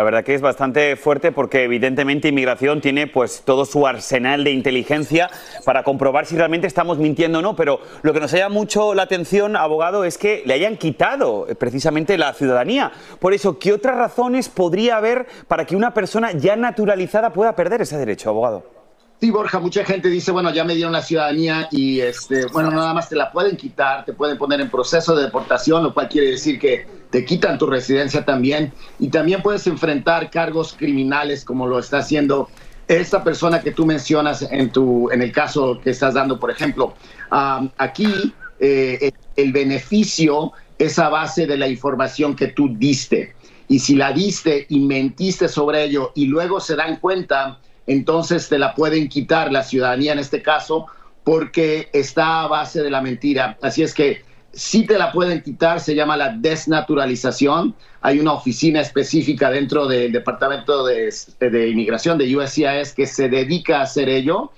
La 0.00 0.04
verdad 0.04 0.24
que 0.24 0.34
es 0.34 0.40
bastante 0.40 0.96
fuerte 0.96 1.30
porque 1.30 1.64
evidentemente 1.64 2.28
inmigración 2.28 2.80
tiene 2.80 3.06
pues 3.06 3.42
todo 3.44 3.66
su 3.66 3.86
arsenal 3.86 4.44
de 4.44 4.50
inteligencia 4.50 5.28
para 5.66 5.82
comprobar 5.82 6.24
si 6.24 6.36
realmente 6.36 6.66
estamos 6.66 6.96
mintiendo 6.96 7.40
o 7.40 7.42
no, 7.42 7.54
pero 7.54 7.80
lo 8.00 8.14
que 8.14 8.20
nos 8.20 8.32
llama 8.32 8.54
mucho 8.54 8.94
la 8.94 9.02
atención, 9.02 9.56
abogado, 9.56 10.04
es 10.04 10.16
que 10.16 10.42
le 10.46 10.54
hayan 10.54 10.78
quitado 10.78 11.46
precisamente 11.58 12.16
la 12.16 12.32
ciudadanía. 12.32 12.92
Por 13.18 13.34
eso, 13.34 13.58
¿qué 13.58 13.74
otras 13.74 13.94
razones 13.94 14.48
podría 14.48 14.96
haber 14.96 15.26
para 15.48 15.66
que 15.66 15.76
una 15.76 15.92
persona 15.92 16.32
ya 16.32 16.56
naturalizada 16.56 17.34
pueda 17.34 17.54
perder 17.54 17.82
ese 17.82 17.98
derecho, 17.98 18.30
abogado? 18.30 18.79
Sí, 19.20 19.30
Borja, 19.30 19.58
mucha 19.58 19.84
gente 19.84 20.08
dice, 20.08 20.30
bueno, 20.30 20.50
ya 20.50 20.64
me 20.64 20.74
dieron 20.74 20.94
la 20.94 21.02
ciudadanía 21.02 21.68
y, 21.70 22.00
este, 22.00 22.46
bueno, 22.46 22.70
nada 22.70 22.94
más 22.94 23.10
te 23.10 23.16
la 23.16 23.30
pueden 23.30 23.54
quitar, 23.54 24.06
te 24.06 24.14
pueden 24.14 24.38
poner 24.38 24.62
en 24.62 24.70
proceso 24.70 25.14
de 25.14 25.24
deportación, 25.24 25.82
lo 25.82 25.92
cual 25.92 26.08
quiere 26.08 26.30
decir 26.30 26.58
que 26.58 26.86
te 27.10 27.22
quitan 27.26 27.58
tu 27.58 27.66
residencia 27.66 28.24
también. 28.24 28.72
Y 28.98 29.08
también 29.08 29.42
puedes 29.42 29.66
enfrentar 29.66 30.30
cargos 30.30 30.72
criminales 30.72 31.44
como 31.44 31.66
lo 31.66 31.78
está 31.78 31.98
haciendo 31.98 32.48
esta 32.88 33.22
persona 33.22 33.60
que 33.60 33.72
tú 33.72 33.84
mencionas 33.84 34.40
en, 34.50 34.72
tu, 34.72 35.10
en 35.10 35.20
el 35.20 35.32
caso 35.32 35.78
que 35.84 35.90
estás 35.90 36.14
dando, 36.14 36.40
por 36.40 36.50
ejemplo. 36.50 36.94
aquí 37.30 38.32
eh, 38.58 39.12
el 39.36 39.52
beneficio 39.52 40.52
es 40.78 40.98
a 40.98 41.10
base 41.10 41.46
de 41.46 41.58
la 41.58 41.68
información 41.68 42.34
que 42.34 42.48
tú 42.48 42.74
diste. 42.74 43.34
Y 43.68 43.80
si 43.80 43.96
la 43.96 44.12
diste 44.12 44.64
y 44.70 44.80
mentiste 44.80 45.46
sobre 45.46 45.84
ello 45.84 46.10
y 46.14 46.24
luego 46.24 46.58
se 46.58 46.74
dan 46.74 46.96
cuenta 46.96 47.60
entonces 47.86 48.48
te 48.48 48.58
la 48.58 48.74
pueden 48.74 49.08
quitar 49.08 49.50
la 49.52 49.62
ciudadanía 49.62 50.12
en 50.12 50.18
este 50.18 50.42
caso 50.42 50.86
porque 51.24 51.88
está 51.92 52.42
a 52.42 52.48
base 52.48 52.82
de 52.82 52.90
la 52.90 53.00
mentira. 53.00 53.58
Así 53.62 53.82
es 53.82 53.94
que 53.94 54.22
si 54.52 54.84
te 54.84 54.98
la 54.98 55.12
pueden 55.12 55.42
quitar, 55.42 55.80
se 55.80 55.94
llama 55.94 56.16
la 56.16 56.30
desnaturalización. 56.30 57.74
Hay 58.00 58.18
una 58.18 58.32
oficina 58.32 58.80
específica 58.80 59.50
dentro 59.50 59.86
del 59.86 60.12
Departamento 60.12 60.84
de, 60.84 61.68
Inmigración 61.68 62.18
de 62.18 62.36
USCIS 62.36 62.92
que 62.94 63.06
se 63.06 63.28
dedica 63.28 63.78
a 63.78 63.82
hacer 63.82 64.08
ello. 64.08 64.50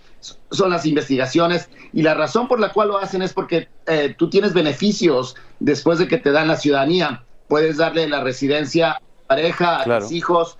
Son 0.50 0.70
las 0.70 0.86
investigaciones 0.86 1.68
y 1.92 2.02
la 2.02 2.14
razón 2.14 2.46
por 2.46 2.60
la 2.60 2.72
cual 2.72 2.88
lo 2.88 2.98
hacen 2.98 3.22
es 3.22 3.32
porque 3.32 3.68
eh, 3.86 4.14
tú 4.16 4.30
tienes 4.30 4.54
beneficios 4.54 5.34
después 5.58 5.98
de 5.98 6.06
que 6.06 6.18
te 6.18 6.30
dan 6.30 6.48
la 6.48 6.56
ciudadanía. 6.56 7.24
Puedes 7.48 7.76
darle 7.76 8.08
la 8.08 8.22
residencia 8.22 8.92
a 8.92 9.00
pareja, 9.26 9.82
a 9.82 9.98
tus 10.00 10.12
hijos 10.12 10.56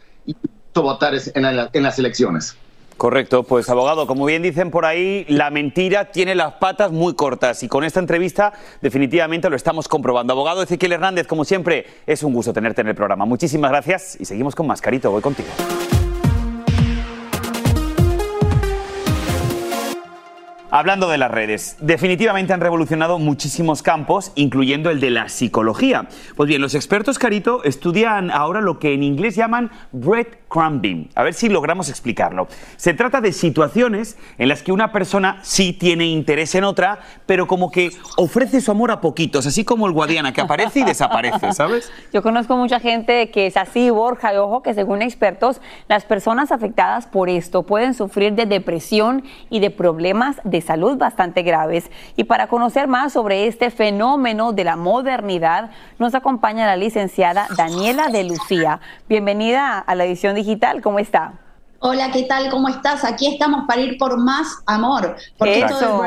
y 0.74 0.80
votar 0.80 1.14
en 1.34 1.82
las 1.82 1.98
elecciones. 1.98 2.56
Correcto, 2.96 3.42
pues 3.42 3.68
abogado, 3.68 4.06
como 4.06 4.26
bien 4.26 4.42
dicen 4.42 4.70
por 4.70 4.84
ahí, 4.84 5.24
la 5.28 5.50
mentira 5.50 6.12
tiene 6.12 6.34
las 6.34 6.54
patas 6.54 6.92
muy 6.92 7.14
cortas 7.14 7.62
y 7.62 7.68
con 7.68 7.84
esta 7.84 7.98
entrevista 7.98 8.52
definitivamente 8.80 9.50
lo 9.50 9.56
estamos 9.56 9.88
comprobando. 9.88 10.34
Abogado 10.34 10.62
Ezequiel 10.62 10.92
Hernández, 10.92 11.26
como 11.26 11.44
siempre, 11.44 11.86
es 12.06 12.22
un 12.22 12.32
gusto 12.32 12.52
tenerte 12.52 12.82
en 12.82 12.88
el 12.88 12.94
programa. 12.94 13.24
Muchísimas 13.24 13.70
gracias 13.70 14.16
y 14.20 14.24
seguimos 14.24 14.54
con 14.54 14.66
Mascarito, 14.66 15.10
voy 15.10 15.22
contigo. 15.22 15.48
Hablando 20.74 21.10
de 21.10 21.18
las 21.18 21.30
redes, 21.30 21.76
definitivamente 21.80 22.54
han 22.54 22.62
revolucionado 22.62 23.18
muchísimos 23.18 23.82
campos, 23.82 24.32
incluyendo 24.36 24.88
el 24.88 25.00
de 25.00 25.10
la 25.10 25.28
psicología. 25.28 26.08
Pues 26.34 26.48
bien, 26.48 26.62
los 26.62 26.74
expertos, 26.74 27.18
Carito, 27.18 27.62
estudian 27.62 28.30
ahora 28.30 28.62
lo 28.62 28.78
que 28.78 28.94
en 28.94 29.02
inglés 29.02 29.36
llaman 29.36 29.70
breadcrumbing. 29.92 31.10
A 31.14 31.24
ver 31.24 31.34
si 31.34 31.50
logramos 31.50 31.90
explicarlo. 31.90 32.48
Se 32.76 32.94
trata 32.94 33.20
de 33.20 33.34
situaciones 33.34 34.16
en 34.38 34.48
las 34.48 34.62
que 34.62 34.72
una 34.72 34.92
persona 34.92 35.40
sí 35.42 35.74
tiene 35.74 36.06
interés 36.06 36.54
en 36.54 36.64
otra, 36.64 37.00
pero 37.26 37.46
como 37.46 37.70
que 37.70 37.90
ofrece 38.16 38.62
su 38.62 38.70
amor 38.70 38.92
a 38.92 39.02
poquitos, 39.02 39.46
así 39.46 39.66
como 39.66 39.86
el 39.86 39.92
Guadiana, 39.92 40.32
que 40.32 40.40
aparece 40.40 40.80
y 40.80 40.84
desaparece, 40.84 41.52
¿sabes? 41.52 41.92
Yo 42.14 42.22
conozco 42.22 42.56
mucha 42.56 42.80
gente 42.80 43.30
que 43.30 43.46
es 43.46 43.58
así, 43.58 43.90
Borja, 43.90 44.32
y 44.32 44.38
ojo 44.38 44.62
que 44.62 44.72
según 44.72 45.02
expertos, 45.02 45.60
las 45.88 46.06
personas 46.06 46.50
afectadas 46.50 47.06
por 47.06 47.28
esto 47.28 47.64
pueden 47.64 47.92
sufrir 47.92 48.32
de 48.32 48.46
depresión 48.46 49.22
y 49.50 49.60
de 49.60 49.70
problemas 49.70 50.40
de 50.44 50.61
salud 50.62 50.96
bastante 50.96 51.42
graves. 51.42 51.90
Y 52.16 52.24
para 52.24 52.46
conocer 52.46 52.88
más 52.88 53.12
sobre 53.12 53.46
este 53.46 53.70
fenómeno 53.70 54.52
de 54.52 54.64
la 54.64 54.76
modernidad, 54.76 55.70
nos 55.98 56.14
acompaña 56.14 56.66
la 56.66 56.76
licenciada 56.76 57.46
Daniela 57.56 58.08
de 58.08 58.24
Lucía. 58.24 58.80
Bienvenida 59.08 59.78
a 59.78 59.94
la 59.94 60.04
edición 60.04 60.34
digital, 60.34 60.80
¿cómo 60.80 60.98
está? 60.98 61.34
Hola, 61.80 62.12
¿qué 62.12 62.22
tal? 62.22 62.48
¿Cómo 62.48 62.68
estás? 62.68 63.04
Aquí 63.04 63.26
estamos 63.26 63.64
para 63.66 63.80
ir 63.80 63.98
por 63.98 64.16
más 64.16 64.62
amor. 64.66 65.16
Porque 65.36 65.64
Eso. 65.64 66.00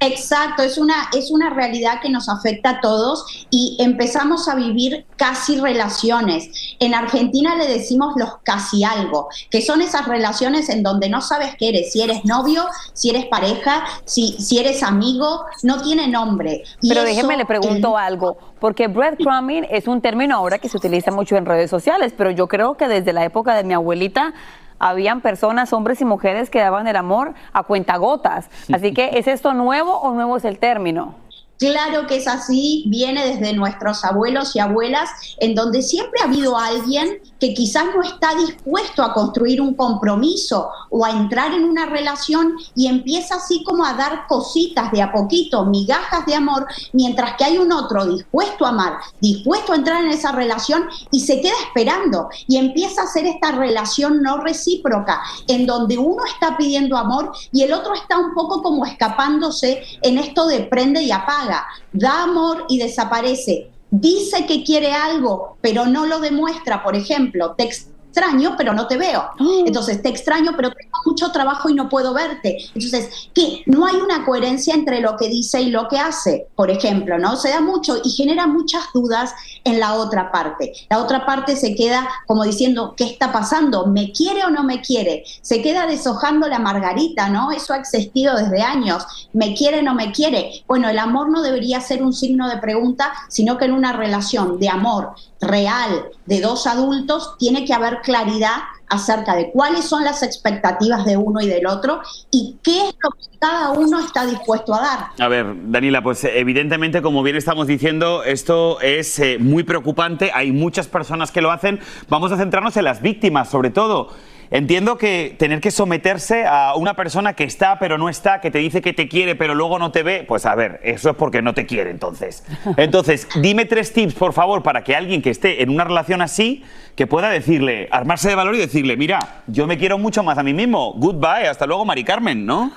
Exacto, 0.00 0.62
es 0.62 0.78
una, 0.78 1.08
es 1.12 1.30
una 1.32 1.50
realidad 1.50 2.00
que 2.00 2.08
nos 2.08 2.28
afecta 2.28 2.70
a 2.70 2.80
todos 2.80 3.46
y 3.50 3.76
empezamos 3.80 4.48
a 4.48 4.54
vivir 4.54 5.06
casi 5.16 5.58
relaciones. 5.58 6.50
En 6.78 6.94
Argentina 6.94 7.56
le 7.56 7.66
decimos 7.66 8.14
los 8.16 8.36
casi 8.44 8.84
algo, 8.84 9.28
que 9.50 9.60
son 9.60 9.82
esas 9.82 10.06
relaciones 10.06 10.68
en 10.68 10.84
donde 10.84 11.08
no 11.08 11.20
sabes 11.20 11.56
qué 11.58 11.70
eres, 11.70 11.92
si 11.92 12.02
eres 12.02 12.24
novio, 12.24 12.64
si 12.92 13.10
eres 13.10 13.26
pareja, 13.26 13.84
si, 14.04 14.36
si 14.38 14.58
eres 14.58 14.84
amigo, 14.84 15.44
no 15.64 15.82
tiene 15.82 16.06
nombre. 16.06 16.62
Pero 16.80 17.02
déjeme 17.02 17.36
le 17.36 17.44
pregunto 17.44 17.96
algo, 17.96 18.38
porque 18.60 18.86
breadcrumbing 18.86 19.66
es 19.68 19.88
un 19.88 20.00
término 20.00 20.36
ahora 20.36 20.58
que 20.58 20.68
se 20.68 20.76
utiliza 20.76 21.10
mucho 21.10 21.36
en 21.36 21.44
redes 21.44 21.70
sociales, 21.70 22.14
pero 22.16 22.30
yo 22.30 22.46
creo 22.46 22.76
que 22.76 22.86
desde 22.86 23.12
la 23.12 23.24
época 23.24 23.56
de 23.56 23.64
mi 23.64 23.74
abuelita 23.74 24.32
habían 24.78 25.20
personas, 25.20 25.72
hombres 25.72 26.00
y 26.00 26.04
mujeres 26.04 26.50
que 26.50 26.60
daban 26.60 26.86
el 26.86 26.96
amor 26.96 27.34
a 27.52 27.62
cuentagotas. 27.62 28.48
Así 28.72 28.92
que, 28.92 29.10
¿es 29.14 29.28
esto 29.28 29.54
nuevo 29.54 29.98
o 29.98 30.12
nuevo 30.14 30.36
es 30.36 30.44
el 30.44 30.58
término? 30.58 31.14
Claro 31.58 32.06
que 32.06 32.16
es 32.16 32.28
así, 32.28 32.84
viene 32.86 33.26
desde 33.26 33.52
nuestros 33.52 34.04
abuelos 34.04 34.54
y 34.54 34.60
abuelas, 34.60 35.10
en 35.38 35.56
donde 35.56 35.82
siempre 35.82 36.20
ha 36.20 36.26
habido 36.26 36.56
alguien 36.56 37.20
que 37.40 37.52
quizás 37.52 37.86
no 37.94 38.02
está 38.02 38.36
dispuesto 38.36 39.02
a 39.02 39.12
construir 39.12 39.60
un 39.60 39.74
compromiso 39.74 40.70
o 40.90 41.04
a 41.04 41.10
entrar 41.10 41.52
en 41.54 41.64
una 41.64 41.86
relación 41.86 42.56
y 42.76 42.86
empieza 42.86 43.36
así 43.36 43.64
como 43.64 43.84
a 43.84 43.94
dar 43.94 44.28
cositas 44.28 44.92
de 44.92 45.02
a 45.02 45.10
poquito, 45.10 45.64
migajas 45.64 46.24
de 46.26 46.36
amor, 46.36 46.64
mientras 46.92 47.36
que 47.36 47.44
hay 47.44 47.58
un 47.58 47.72
otro 47.72 48.06
dispuesto 48.06 48.64
a 48.64 48.68
amar, 48.68 48.98
dispuesto 49.20 49.72
a 49.72 49.76
entrar 49.76 50.04
en 50.04 50.10
esa 50.10 50.30
relación 50.30 50.84
y 51.10 51.20
se 51.20 51.40
queda 51.40 51.54
esperando 51.66 52.28
y 52.46 52.58
empieza 52.58 53.00
a 53.00 53.04
hacer 53.04 53.26
esta 53.26 53.50
relación 53.50 54.22
no 54.22 54.38
recíproca, 54.38 55.20
en 55.48 55.66
donde 55.66 55.98
uno 55.98 56.24
está 56.24 56.56
pidiendo 56.56 56.96
amor 56.96 57.32
y 57.50 57.64
el 57.64 57.72
otro 57.72 57.94
está 57.94 58.16
un 58.16 58.32
poco 58.32 58.62
como 58.62 58.86
escapándose 58.86 59.82
en 60.02 60.18
esto 60.18 60.46
de 60.46 60.60
prende 60.60 61.02
y 61.02 61.10
apaga 61.10 61.47
da 61.92 62.22
amor 62.22 62.66
y 62.68 62.78
desaparece. 62.78 63.70
Dice 63.90 64.46
que 64.46 64.64
quiere 64.64 64.92
algo, 64.92 65.56
pero 65.60 65.86
no 65.86 66.06
lo 66.06 66.20
demuestra. 66.20 66.82
Por 66.82 66.94
ejemplo, 66.94 67.54
te 67.56 67.64
extraño, 68.08 68.54
pero 68.56 68.72
no 68.72 68.86
te 68.86 68.96
veo. 68.96 69.24
Oh. 69.48 69.64
Entonces, 69.66 70.02
te 70.02 70.08
extraño, 70.08 70.52
pero 70.56 70.70
tengo 70.72 70.98
mucho 71.06 71.30
trabajo 71.30 71.70
y 71.70 71.74
no 71.74 71.88
puedo 71.88 72.12
verte. 72.12 72.58
Entonces, 72.74 73.30
que 73.32 73.62
no 73.66 73.86
hay 73.86 73.96
una 73.96 74.24
coherencia 74.24 74.74
entre 74.74 75.00
lo 75.00 75.16
que 75.16 75.28
dice 75.28 75.62
y 75.62 75.70
lo 75.70 75.88
que 75.88 75.98
hace, 75.98 76.48
por 76.54 76.70
ejemplo, 76.70 77.18
¿no? 77.18 77.36
Se 77.36 77.48
da 77.48 77.60
mucho 77.60 77.96
y 78.04 78.10
genera 78.10 78.46
muchas 78.46 78.84
dudas 78.92 79.32
en 79.64 79.80
la 79.80 79.94
otra 79.94 80.30
parte. 80.30 80.72
La 80.90 80.98
otra 80.98 81.24
parte 81.24 81.56
se 81.56 81.74
queda 81.74 82.08
como 82.26 82.44
diciendo, 82.44 82.94
¿qué 82.96 83.04
está 83.04 83.32
pasando? 83.32 83.86
¿Me 83.86 84.12
quiere 84.12 84.44
o 84.44 84.50
no 84.50 84.64
me 84.64 84.80
quiere? 84.82 85.24
Se 85.40 85.62
queda 85.62 85.86
deshojando 85.86 86.48
la 86.48 86.58
margarita, 86.58 87.30
¿no? 87.30 87.52
Eso 87.52 87.72
ha 87.72 87.78
existido 87.78 88.36
desde 88.36 88.62
años. 88.62 89.28
¿Me 89.32 89.54
quiere 89.54 89.78
o 89.78 89.82
no 89.82 89.94
me 89.94 90.12
quiere? 90.12 90.62
Bueno, 90.66 90.88
el 90.88 90.98
amor 90.98 91.30
no 91.30 91.42
debería 91.42 91.80
ser 91.80 92.02
un 92.02 92.12
signo 92.12 92.48
de 92.48 92.58
pregunta, 92.58 93.12
sino 93.28 93.56
que 93.56 93.66
en 93.66 93.72
una 93.72 93.92
relación 93.92 94.58
de 94.58 94.68
amor 94.68 95.14
real 95.40 96.06
de 96.26 96.40
dos 96.40 96.66
adultos 96.66 97.36
tiene 97.38 97.64
que 97.64 97.72
haber 97.72 97.97
claridad 98.00 98.56
acerca 98.88 99.36
de 99.36 99.50
cuáles 99.50 99.84
son 99.84 100.04
las 100.04 100.22
expectativas 100.22 101.04
de 101.04 101.16
uno 101.16 101.40
y 101.40 101.46
del 101.46 101.66
otro 101.66 102.00
y 102.30 102.56
qué 102.62 102.88
es 102.88 102.94
lo 103.02 103.10
que 103.10 103.38
cada 103.38 103.70
uno 103.72 104.00
está 104.00 104.26
dispuesto 104.26 104.74
a 104.74 104.80
dar. 104.80 104.98
A 105.18 105.28
ver, 105.28 105.46
Danila, 105.70 106.02
pues 106.02 106.24
eh, 106.24 106.38
evidentemente, 106.38 107.02
como 107.02 107.22
bien 107.22 107.36
estamos 107.36 107.66
diciendo, 107.66 108.22
esto 108.22 108.80
es 108.80 109.18
eh, 109.18 109.38
muy 109.38 109.62
preocupante. 109.62 110.30
Hay 110.34 110.52
muchas 110.52 110.88
personas 110.88 111.30
que 111.30 111.40
lo 111.40 111.52
hacen. 111.52 111.80
Vamos 112.08 112.32
a 112.32 112.36
centrarnos 112.36 112.76
en 112.76 112.84
las 112.84 113.02
víctimas, 113.02 113.48
sobre 113.48 113.70
todo. 113.70 114.10
Entiendo 114.50 114.96
que 114.96 115.36
tener 115.38 115.60
que 115.60 115.70
someterse 115.70 116.46
a 116.46 116.74
una 116.74 116.94
persona 116.94 117.34
que 117.34 117.44
está 117.44 117.78
pero 117.78 117.98
no 117.98 118.08
está, 118.08 118.40
que 118.40 118.50
te 118.50 118.58
dice 118.58 118.80
que 118.80 118.92
te 118.92 119.08
quiere 119.08 119.34
pero 119.34 119.54
luego 119.54 119.78
no 119.78 119.92
te 119.92 120.02
ve, 120.02 120.24
pues 120.26 120.46
a 120.46 120.54
ver, 120.54 120.80
eso 120.82 121.10
es 121.10 121.16
porque 121.16 121.42
no 121.42 121.54
te 121.54 121.66
quiere 121.66 121.90
entonces. 121.90 122.44
Entonces, 122.76 123.28
dime 123.40 123.64
tres 123.64 123.92
tips, 123.92 124.14
por 124.14 124.32
favor, 124.32 124.62
para 124.62 124.84
que 124.84 124.96
alguien 124.96 125.22
que 125.22 125.30
esté 125.30 125.62
en 125.62 125.70
una 125.70 125.84
relación 125.84 126.22
así, 126.22 126.64
que 126.96 127.06
pueda 127.06 127.28
decirle, 127.28 127.88
armarse 127.90 128.28
de 128.28 128.34
valor 128.34 128.54
y 128.54 128.58
decirle, 128.58 128.96
mira, 128.96 129.42
yo 129.46 129.66
me 129.66 129.78
quiero 129.78 129.98
mucho 129.98 130.22
más 130.22 130.38
a 130.38 130.42
mí 130.42 130.54
mismo, 130.54 130.94
goodbye, 130.96 131.48
hasta 131.48 131.66
luego, 131.66 131.84
Mari 131.84 132.04
Carmen, 132.04 132.46
¿no? 132.46 132.72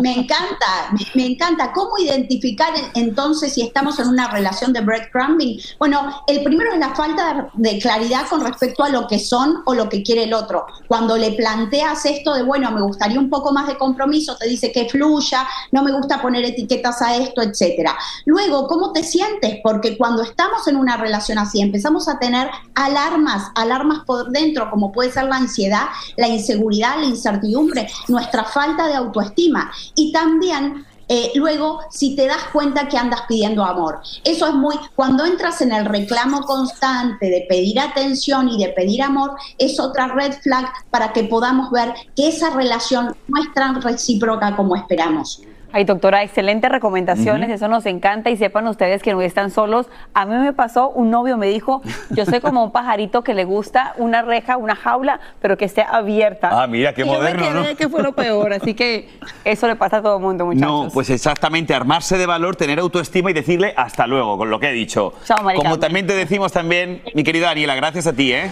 Me 0.00 0.12
encanta, 0.12 0.92
me, 1.14 1.26
encanta. 1.26 1.72
¿Cómo 1.72 1.98
identificar 1.98 2.72
entonces 2.94 3.52
si 3.52 3.62
estamos 3.62 3.98
en 3.98 4.08
una 4.08 4.28
relación 4.28 4.72
de 4.72 4.80
breadcrumbing? 4.80 5.60
Bueno, 5.78 6.22
el 6.26 6.42
primero 6.42 6.72
es 6.72 6.78
la 6.78 6.94
falta 6.94 7.50
de, 7.54 7.78
claridad 7.78 8.28
con 8.28 8.44
respecto 8.44 8.84
a 8.84 8.88
lo 8.88 9.06
que 9.08 9.18
son 9.18 9.62
o 9.66 9.74
lo 9.74 9.88
que 9.88 10.02
quiere 10.02 10.24
el 10.24 10.34
otro. 10.34 10.66
Cuando 10.86 11.16
le 11.16 11.32
planteas 11.32 12.06
esto 12.06 12.34
de, 12.34 12.42
bueno, 12.42 12.70
me 12.70 12.80
gustaría 12.80 13.18
un 13.18 13.28
poco 13.28 13.52
más 13.52 13.66
de 13.66 13.76
compromiso, 13.76 14.36
te 14.36 14.48
dice 14.48 14.70
que 14.70 14.88
fluya, 14.88 15.46
no 15.72 15.82
me 15.82 15.92
gusta 15.92 16.22
poner 16.22 16.44
etiquetas 16.44 17.02
a 17.02 17.16
esto, 17.16 17.42
etcétera. 17.42 17.96
Luego, 18.24 18.68
¿cómo 18.68 18.92
te 18.92 19.02
sientes? 19.02 19.58
Porque 19.62 19.98
cuando 19.98 20.22
estamos 20.22 20.66
en 20.68 20.76
una 20.76 20.96
relación 20.96 21.38
así, 21.38 21.60
empezamos 21.60 22.08
a 22.08 22.18
tener 22.18 22.48
alarmas, 22.74 23.50
alarmas 23.54 24.04
por 24.06 24.30
dentro, 24.30 24.70
como 24.70 24.92
puede 24.92 25.10
ser 25.10 25.24
la 25.24 25.36
ansiedad, 25.36 25.86
la 26.16 26.28
inseguridad, 26.28 26.96
la 26.98 27.06
incertidumbre, 27.06 27.88
nuestra 28.08 28.44
falta 28.44 28.86
de 28.86 28.94
autoestima 28.94 29.72
y 29.94 30.12
también 30.12 30.84
eh, 31.08 31.30
luego, 31.34 31.80
si 31.90 32.16
te 32.16 32.26
das 32.26 32.44
cuenta 32.52 32.88
que 32.88 32.96
andas 32.96 33.22
pidiendo 33.28 33.64
amor. 33.64 34.00
Eso 34.24 34.46
es 34.46 34.54
muy, 34.54 34.76
cuando 34.94 35.26
entras 35.26 35.60
en 35.60 35.72
el 35.72 35.84
reclamo 35.84 36.40
constante 36.42 37.28
de 37.28 37.44
pedir 37.48 37.78
atención 37.80 38.48
y 38.48 38.56
de 38.56 38.70
pedir 38.70 39.02
amor, 39.02 39.36
es 39.58 39.78
otra 39.78 40.08
red 40.08 40.32
flag 40.40 40.66
para 40.90 41.12
que 41.12 41.24
podamos 41.24 41.70
ver 41.70 41.92
que 42.16 42.28
esa 42.28 42.50
relación 42.50 43.14
no 43.28 43.42
es 43.42 43.52
tan 43.52 43.82
recíproca 43.82 44.56
como 44.56 44.74
esperamos. 44.74 45.42
Ay, 45.72 45.84
doctora, 45.84 46.22
excelentes 46.22 46.70
recomendaciones, 46.70 47.50
eso 47.50 47.66
nos 47.66 47.86
encanta 47.86 48.28
y 48.28 48.36
sepan 48.36 48.66
ustedes 48.66 49.02
que 49.02 49.12
no 49.12 49.22
están 49.22 49.50
solos. 49.50 49.86
A 50.12 50.26
mí 50.26 50.34
me 50.34 50.52
pasó, 50.52 50.90
un 50.90 51.10
novio 51.10 51.38
me 51.38 51.46
dijo, 51.46 51.80
yo 52.10 52.26
soy 52.26 52.40
como 52.40 52.62
un 52.62 52.72
pajarito 52.72 53.24
que 53.24 53.32
le 53.32 53.44
gusta 53.44 53.94
una 53.96 54.20
reja, 54.20 54.58
una 54.58 54.76
jaula, 54.76 55.20
pero 55.40 55.56
que 55.56 55.64
esté 55.64 55.82
abierta. 55.82 56.50
Ah, 56.52 56.66
mira, 56.66 56.92
qué 56.92 57.04
moderno, 57.04 57.44
yo 57.44 57.54
me 57.54 57.62
quedé 57.62 57.76
que 57.76 57.88
fue 57.88 58.02
lo 58.02 58.12
peor, 58.12 58.52
así 58.52 58.74
que 58.74 59.08
eso 59.44 59.66
le 59.66 59.76
pasa 59.76 59.98
a 59.98 60.02
todo 60.02 60.16
el 60.16 60.22
mundo, 60.22 60.44
muchachos. 60.44 60.84
No, 60.84 60.88
pues 60.92 61.08
exactamente, 61.08 61.74
armarse 61.74 62.18
de 62.18 62.26
valor, 62.26 62.54
tener 62.56 62.78
autoestima 62.78 63.30
y 63.30 63.34
decirle 63.34 63.72
hasta 63.76 64.06
luego, 64.06 64.36
con 64.36 64.50
lo 64.50 64.60
que 64.60 64.68
he 64.68 64.72
dicho. 64.72 65.14
Chao, 65.24 65.42
María 65.42 65.62
Como 65.62 65.78
también 65.78 66.06
te 66.06 66.14
decimos 66.14 66.52
también, 66.52 67.02
mi 67.14 67.24
querida 67.24 67.46
Daniela, 67.46 67.74
gracias 67.74 68.06
a 68.06 68.12
ti, 68.12 68.32
¿eh? 68.32 68.50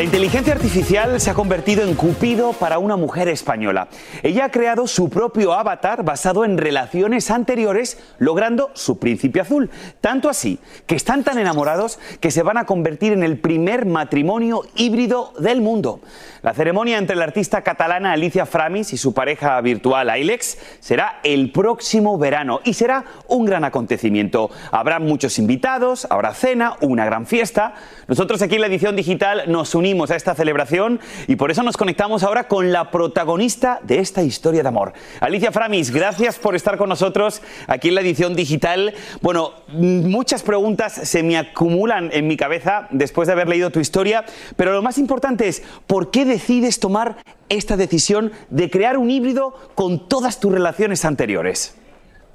La 0.00 0.04
inteligencia 0.04 0.54
artificial 0.54 1.20
se 1.20 1.28
ha 1.28 1.34
convertido 1.34 1.84
en 1.84 1.94
Cupido 1.94 2.54
para 2.54 2.78
una 2.78 2.96
mujer 2.96 3.28
española. 3.28 3.88
Ella 4.22 4.46
ha 4.46 4.50
creado 4.50 4.86
su 4.86 5.10
propio 5.10 5.52
avatar 5.52 6.04
basado 6.06 6.46
en 6.46 6.56
relaciones 6.56 7.30
anteriores, 7.30 7.98
logrando 8.16 8.70
su 8.72 8.98
príncipe 8.98 9.42
azul. 9.42 9.68
Tanto 10.00 10.30
así 10.30 10.58
que 10.86 10.94
están 10.94 11.22
tan 11.22 11.38
enamorados 11.38 11.98
que 12.18 12.30
se 12.30 12.42
van 12.42 12.56
a 12.56 12.64
convertir 12.64 13.12
en 13.12 13.22
el 13.22 13.38
primer 13.38 13.84
matrimonio 13.84 14.62
híbrido 14.74 15.34
del 15.38 15.60
mundo. 15.60 16.00
La 16.40 16.54
ceremonia 16.54 16.96
entre 16.96 17.16
la 17.16 17.24
artista 17.24 17.60
catalana 17.60 18.12
Alicia 18.12 18.46
Framis 18.46 18.94
y 18.94 18.96
su 18.96 19.12
pareja 19.12 19.60
virtual 19.60 20.08
Ailex 20.08 20.56
será 20.80 21.20
el 21.24 21.52
próximo 21.52 22.16
verano 22.16 22.60
y 22.64 22.72
será 22.72 23.04
un 23.28 23.44
gran 23.44 23.64
acontecimiento. 23.64 24.48
Habrá 24.72 24.98
muchos 24.98 25.38
invitados, 25.38 26.06
habrá 26.08 26.32
cena, 26.32 26.76
una 26.80 27.04
gran 27.04 27.26
fiesta. 27.26 27.74
Nosotros 28.08 28.40
aquí 28.40 28.54
en 28.54 28.62
la 28.62 28.68
edición 28.68 28.96
digital 28.96 29.42
nos 29.48 29.74
unimos 29.74 29.89
a 29.90 30.16
esta 30.16 30.36
celebración 30.36 31.00
y 31.26 31.34
por 31.34 31.50
eso 31.50 31.64
nos 31.64 31.76
conectamos 31.76 32.22
ahora 32.22 32.46
con 32.46 32.70
la 32.70 32.92
protagonista 32.92 33.80
de 33.82 33.98
esta 33.98 34.22
historia 34.22 34.62
de 34.62 34.68
amor. 34.68 34.92
Alicia 35.18 35.50
Framis, 35.50 35.90
gracias 35.90 36.38
por 36.38 36.54
estar 36.54 36.78
con 36.78 36.88
nosotros 36.88 37.42
aquí 37.66 37.88
en 37.88 37.96
la 37.96 38.02
edición 38.02 38.36
digital. 38.36 38.94
Bueno, 39.20 39.52
muchas 39.68 40.44
preguntas 40.44 40.92
se 40.92 41.24
me 41.24 41.36
acumulan 41.36 42.10
en 42.12 42.28
mi 42.28 42.36
cabeza 42.36 42.86
después 42.92 43.26
de 43.26 43.32
haber 43.32 43.48
leído 43.48 43.70
tu 43.70 43.80
historia, 43.80 44.24
pero 44.54 44.72
lo 44.72 44.80
más 44.80 44.96
importante 44.96 45.48
es, 45.48 45.64
¿por 45.88 46.12
qué 46.12 46.24
decides 46.24 46.78
tomar 46.78 47.16
esta 47.48 47.76
decisión 47.76 48.30
de 48.48 48.70
crear 48.70 48.96
un 48.96 49.10
híbrido 49.10 49.54
con 49.74 50.08
todas 50.08 50.38
tus 50.38 50.52
relaciones 50.52 51.04
anteriores? 51.04 51.74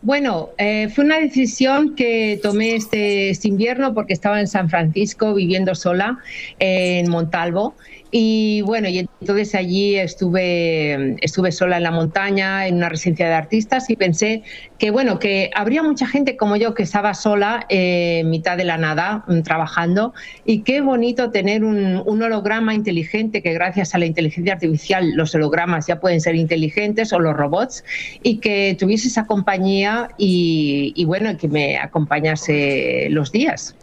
Bueno, 0.06 0.52
eh, 0.60 0.89
fue 0.94 1.04
una 1.04 1.18
decisión 1.18 1.96
que 1.96 2.39
tomé 2.44 2.76
este, 2.76 3.32
este, 3.32 3.48
invierno 3.48 3.96
porque 3.96 4.13
estaba 4.13 4.39
en 4.39 4.46
San 4.46 4.70
Francisco 4.70 5.34
viviendo 5.34 5.74
sola 5.74 6.20
en 6.60 7.10
Montalvo 7.10 7.74
y 8.12 8.62
bueno, 8.62 8.88
y 8.88 9.00
entonces 9.00 9.56
allí 9.56 9.96
estuve, 9.96 11.18
estuve 11.24 11.52
sola 11.52 11.78
en 11.78 11.84
la 11.84 11.91
montaña, 11.91 12.68
en 12.68 12.76
una 12.76 12.89
residencia 12.89 13.28
de 13.28 13.34
artistas, 13.34 13.89
y 13.89 13.96
pensé 13.96 14.44
que 14.78 14.91
bueno, 14.91 15.20
que 15.20 15.50
habría 15.54 15.84
mucha 15.84 16.08
gente 16.08 16.38
como 16.38 16.56
yo 16.56 16.74
que 16.74 16.84
estaba 16.84 17.13
sola 17.13 17.65
eh, 17.70 18.20
en 18.20 18.30
mitad 18.30 18.58
de 18.58 18.63
la 18.63 18.78
nada 18.78 19.24
mm, 19.28 19.41
trabajando, 19.41 20.13
y 20.46 20.62
qué 20.62 20.82
bonito 20.82 21.32
tener 21.32 21.63
un, 21.63 22.04
holograma 22.06 22.74
inteligente, 22.74 23.41
que 23.41 23.54
gracias 23.54 23.96
a 23.96 23.98
la 23.98 24.06
inteligencia 24.06 24.54
artificial 24.54 25.12
los 25.15 25.36
hologramas 25.36 25.88
ya 25.88 26.00
pueden 26.00 26.22
ser 26.22 26.36
inteligentes 26.36 27.12
o 27.13 27.20
los 27.20 27.36
robots, 27.36 27.84
y 28.24 28.38
que 28.38 28.76
tuviese 28.80 29.08
esa 29.08 29.26
compañía 29.26 30.10
y 30.18 31.04
bueno, 31.06 31.38
que 31.38 31.48
me 31.48 31.78
acompañase 31.78 33.08
los 33.10 33.32
días. 33.32 33.76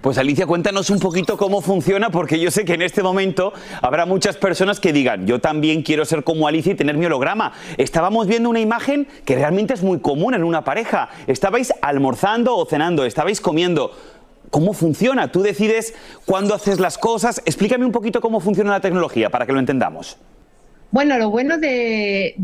Pues 0.00 0.18
Alicia, 0.18 0.46
cuéntanos 0.46 0.90
un 0.90 1.00
poquito 1.00 1.36
cómo 1.36 1.60
funciona, 1.60 2.10
porque 2.10 2.38
yo 2.38 2.50
sé 2.50 2.64
que 2.64 2.74
en 2.74 2.82
este 2.82 3.02
momento 3.02 3.52
habrá 3.80 4.06
muchas 4.06 4.36
personas 4.36 4.80
que 4.80 4.92
digan, 4.92 5.26
yo 5.26 5.40
también 5.40 5.82
quiero 5.82 6.04
ser 6.04 6.24
como 6.24 6.46
Alicia 6.46 6.72
y 6.72 6.76
tener 6.76 6.96
mi 6.96 7.06
holograma. 7.06 7.52
Estábamos 7.78 8.26
viendo 8.26 8.50
una 8.50 8.60
imagen 8.60 9.08
que 9.24 9.34
realmente 9.36 9.74
es 9.74 9.82
muy 9.82 10.00
común 10.00 10.34
en 10.34 10.44
una 10.44 10.64
pareja. 10.64 11.08
Estabais 11.26 11.72
almorzando 11.80 12.56
o 12.56 12.66
cenando, 12.66 13.04
estabais 13.04 13.40
comiendo. 13.40 13.92
¿Cómo 14.50 14.72
funciona? 14.72 15.32
Tú 15.32 15.42
decides 15.42 15.94
cuándo 16.26 16.54
haces 16.54 16.78
las 16.78 16.98
cosas. 16.98 17.42
Explícame 17.44 17.84
un 17.84 17.92
poquito 17.92 18.20
cómo 18.20 18.40
funciona 18.40 18.70
la 18.70 18.80
tecnología 18.80 19.30
para 19.30 19.46
que 19.46 19.52
lo 19.52 19.58
entendamos. 19.58 20.16
Bueno, 20.94 21.18
lo 21.18 21.28
bueno 21.28 21.58
de, 21.58 22.36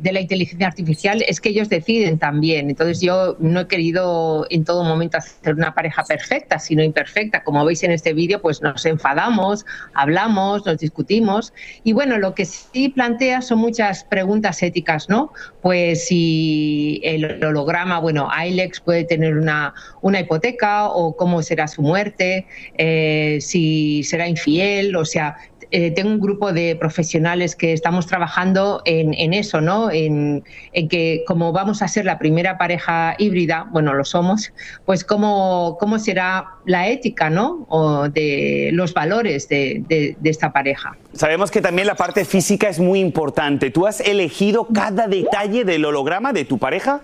la 0.00 0.20
inteligencia 0.20 0.68
artificial 0.68 1.24
es 1.26 1.40
que 1.40 1.48
ellos 1.48 1.68
deciden 1.68 2.16
también. 2.16 2.70
Entonces 2.70 3.00
yo 3.00 3.34
no 3.40 3.62
he 3.62 3.66
querido 3.66 4.46
en 4.48 4.64
todo 4.64 4.84
momento 4.84 5.18
hacer 5.18 5.56
una 5.56 5.74
pareja 5.74 6.04
perfecta, 6.04 6.60
sino 6.60 6.84
imperfecta. 6.84 7.42
Como 7.42 7.64
veis 7.64 7.82
en 7.82 7.90
este 7.90 8.12
vídeo, 8.12 8.40
pues 8.40 8.62
nos 8.62 8.86
enfadamos, 8.86 9.66
hablamos, 9.92 10.66
nos 10.66 10.78
discutimos. 10.78 11.52
Y 11.82 11.94
bueno, 11.94 12.18
lo 12.18 12.32
que 12.32 12.44
sí 12.44 12.90
plantea 12.90 13.42
son 13.42 13.58
muchas 13.58 14.04
preguntas 14.04 14.62
éticas, 14.62 15.08
¿no? 15.08 15.32
Pues 15.60 16.04
si 16.04 17.00
el 17.02 17.42
holograma, 17.42 17.98
bueno, 17.98 18.28
Ailex 18.30 18.78
puede 18.78 19.02
tener 19.02 19.36
una, 19.36 19.74
una 20.00 20.20
hipoteca 20.20 20.90
o 20.90 21.16
cómo 21.16 21.42
será 21.42 21.66
su 21.66 21.82
muerte, 21.82 22.46
eh, 22.76 23.38
si 23.40 24.04
será 24.04 24.28
infiel, 24.28 24.94
o 24.94 25.04
sea, 25.04 25.38
eh, 25.70 25.90
tengo 25.90 26.10
un 26.10 26.20
grupo 26.20 26.52
de 26.52 26.76
profesionales 26.76 27.54
que 27.54 27.72
estamos 27.72 28.06
trabajando 28.06 28.82
en, 28.84 29.34
eso, 29.34 29.60
¿no? 29.60 29.90
En, 29.90 30.44
que 30.88 31.24
como 31.26 31.52
vamos 31.52 31.82
a 31.82 31.88
ser 31.88 32.04
la 32.04 32.18
primera 32.18 32.56
pareja 32.56 33.14
híbrida, 33.18 33.68
bueno, 33.70 33.92
lo 33.92 34.04
somos, 34.04 34.52
pues 34.86 35.04
cómo, 35.04 35.76
cómo 35.78 35.98
será 35.98 36.46
la 36.64 36.88
ética, 36.88 37.28
¿no? 37.28 37.66
O 37.68 38.08
de 38.08 38.70
los 38.72 38.94
valores 38.94 39.48
de, 39.48 39.82
de, 39.88 40.16
de 40.18 40.30
esta 40.30 40.52
pareja. 40.52 40.96
Sabemos 41.12 41.50
que 41.50 41.60
también 41.60 41.86
la 41.86 41.96
parte 41.96 42.24
física 42.24 42.68
es 42.68 42.78
muy 42.78 43.00
importante. 43.00 43.70
¿Tú 43.70 43.86
has 43.86 44.00
elegido 44.00 44.68
cada 44.72 45.06
detalle 45.06 45.64
del 45.64 45.84
holograma 45.84 46.32
de 46.32 46.44
tu 46.44 46.58
pareja? 46.58 47.02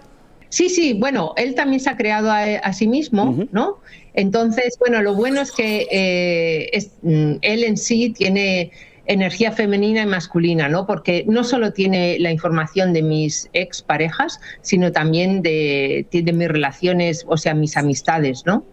Sí, 0.54 0.68
sí, 0.68 0.92
bueno, 0.92 1.32
él 1.36 1.56
también 1.56 1.80
se 1.80 1.90
ha 1.90 1.96
creado 1.96 2.30
a, 2.30 2.72
sí 2.72 2.86
mismo, 2.86 3.44
¿no? 3.50 3.80
Entonces, 4.12 4.76
bueno, 4.78 5.02
lo 5.02 5.16
bueno 5.16 5.40
es 5.40 5.50
que 5.50 5.88
eh, 5.90 6.88
mm, 7.02 7.38
él 7.42 7.64
en 7.64 7.76
sí 7.76 8.10
tiene 8.10 8.70
energía 9.06 9.50
femenina 9.50 10.02
y 10.02 10.06
masculina, 10.06 10.68
¿no? 10.68 10.86
Porque 10.86 11.24
no 11.26 11.42
solo 11.42 11.72
tiene 11.72 12.20
la 12.20 12.30
información 12.30 12.92
de 12.92 13.02
mis 13.02 13.50
exparejas, 13.52 14.38
sino 14.60 14.92
también 14.92 15.42
de, 15.42 16.06
de 16.12 16.32
mis 16.32 16.46
relaciones, 16.46 17.24
o 17.26 17.36
sea, 17.36 17.52
mis 17.52 17.76
amistades, 17.76 18.44
¿no? 18.46 18.64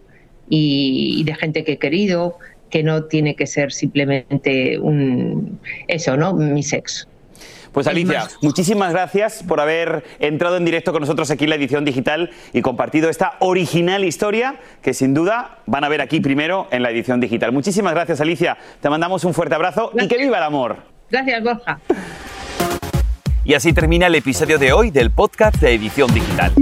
Y, 0.48 1.24
de 1.24 1.34
gente 1.34 1.64
que 1.64 1.72
he 1.72 1.78
querido, 1.78 2.38
que 2.70 2.84
no 2.84 3.06
tiene 3.06 3.34
que 3.34 3.48
ser 3.48 3.72
simplemente 3.72 4.78
un 4.78 5.58
eso, 5.88 6.16
¿no? 6.16 6.32
Mi 6.32 6.62
sexo. 6.62 7.08
Pues 7.72 7.86
Alicia, 7.86 8.28
muchísimas 8.42 8.92
gracias 8.92 9.42
por 9.42 9.60
haber 9.60 10.04
entrado 10.18 10.56
en 10.56 10.64
directo 10.64 10.92
con 10.92 11.00
nosotros 11.00 11.30
aquí 11.30 11.44
en 11.44 11.50
la 11.50 11.56
edición 11.56 11.84
digital 11.84 12.30
y 12.52 12.60
compartido 12.60 13.08
esta 13.08 13.36
original 13.40 14.04
historia 14.04 14.56
que 14.82 14.94
sin 14.94 15.14
duda 15.14 15.58
van 15.66 15.84
a 15.84 15.88
ver 15.88 16.00
aquí 16.00 16.20
primero 16.20 16.68
en 16.70 16.82
la 16.82 16.90
edición 16.90 17.20
digital. 17.20 17.52
Muchísimas 17.52 17.94
gracias 17.94 18.20
Alicia, 18.20 18.58
te 18.80 18.90
mandamos 18.90 19.24
un 19.24 19.34
fuerte 19.34 19.54
abrazo 19.54 19.90
y 19.98 20.06
que 20.08 20.18
viva 20.18 20.36
el 20.38 20.44
amor. 20.44 20.76
Gracias 21.10 21.42
Borja. 21.42 21.80
Y 23.44 23.54
así 23.54 23.72
termina 23.72 24.06
el 24.06 24.14
episodio 24.14 24.58
de 24.58 24.72
hoy 24.72 24.90
del 24.90 25.10
podcast 25.10 25.56
de 25.56 25.74
Edición 25.74 26.12
Digital. 26.14 26.52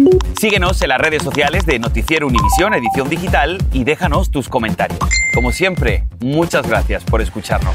Síguenos 0.40 0.80
en 0.80 0.88
las 0.88 0.98
redes 0.98 1.22
sociales 1.22 1.66
de 1.66 1.78
Noticiero 1.78 2.26
Univisión 2.26 2.72
Edición 2.72 3.10
Digital 3.10 3.58
y 3.72 3.84
déjanos 3.84 4.30
tus 4.30 4.48
comentarios. 4.48 4.98
Como 5.34 5.52
siempre, 5.52 6.04
muchas 6.20 6.66
gracias 6.66 7.04
por 7.04 7.20
escucharnos. 7.20 7.74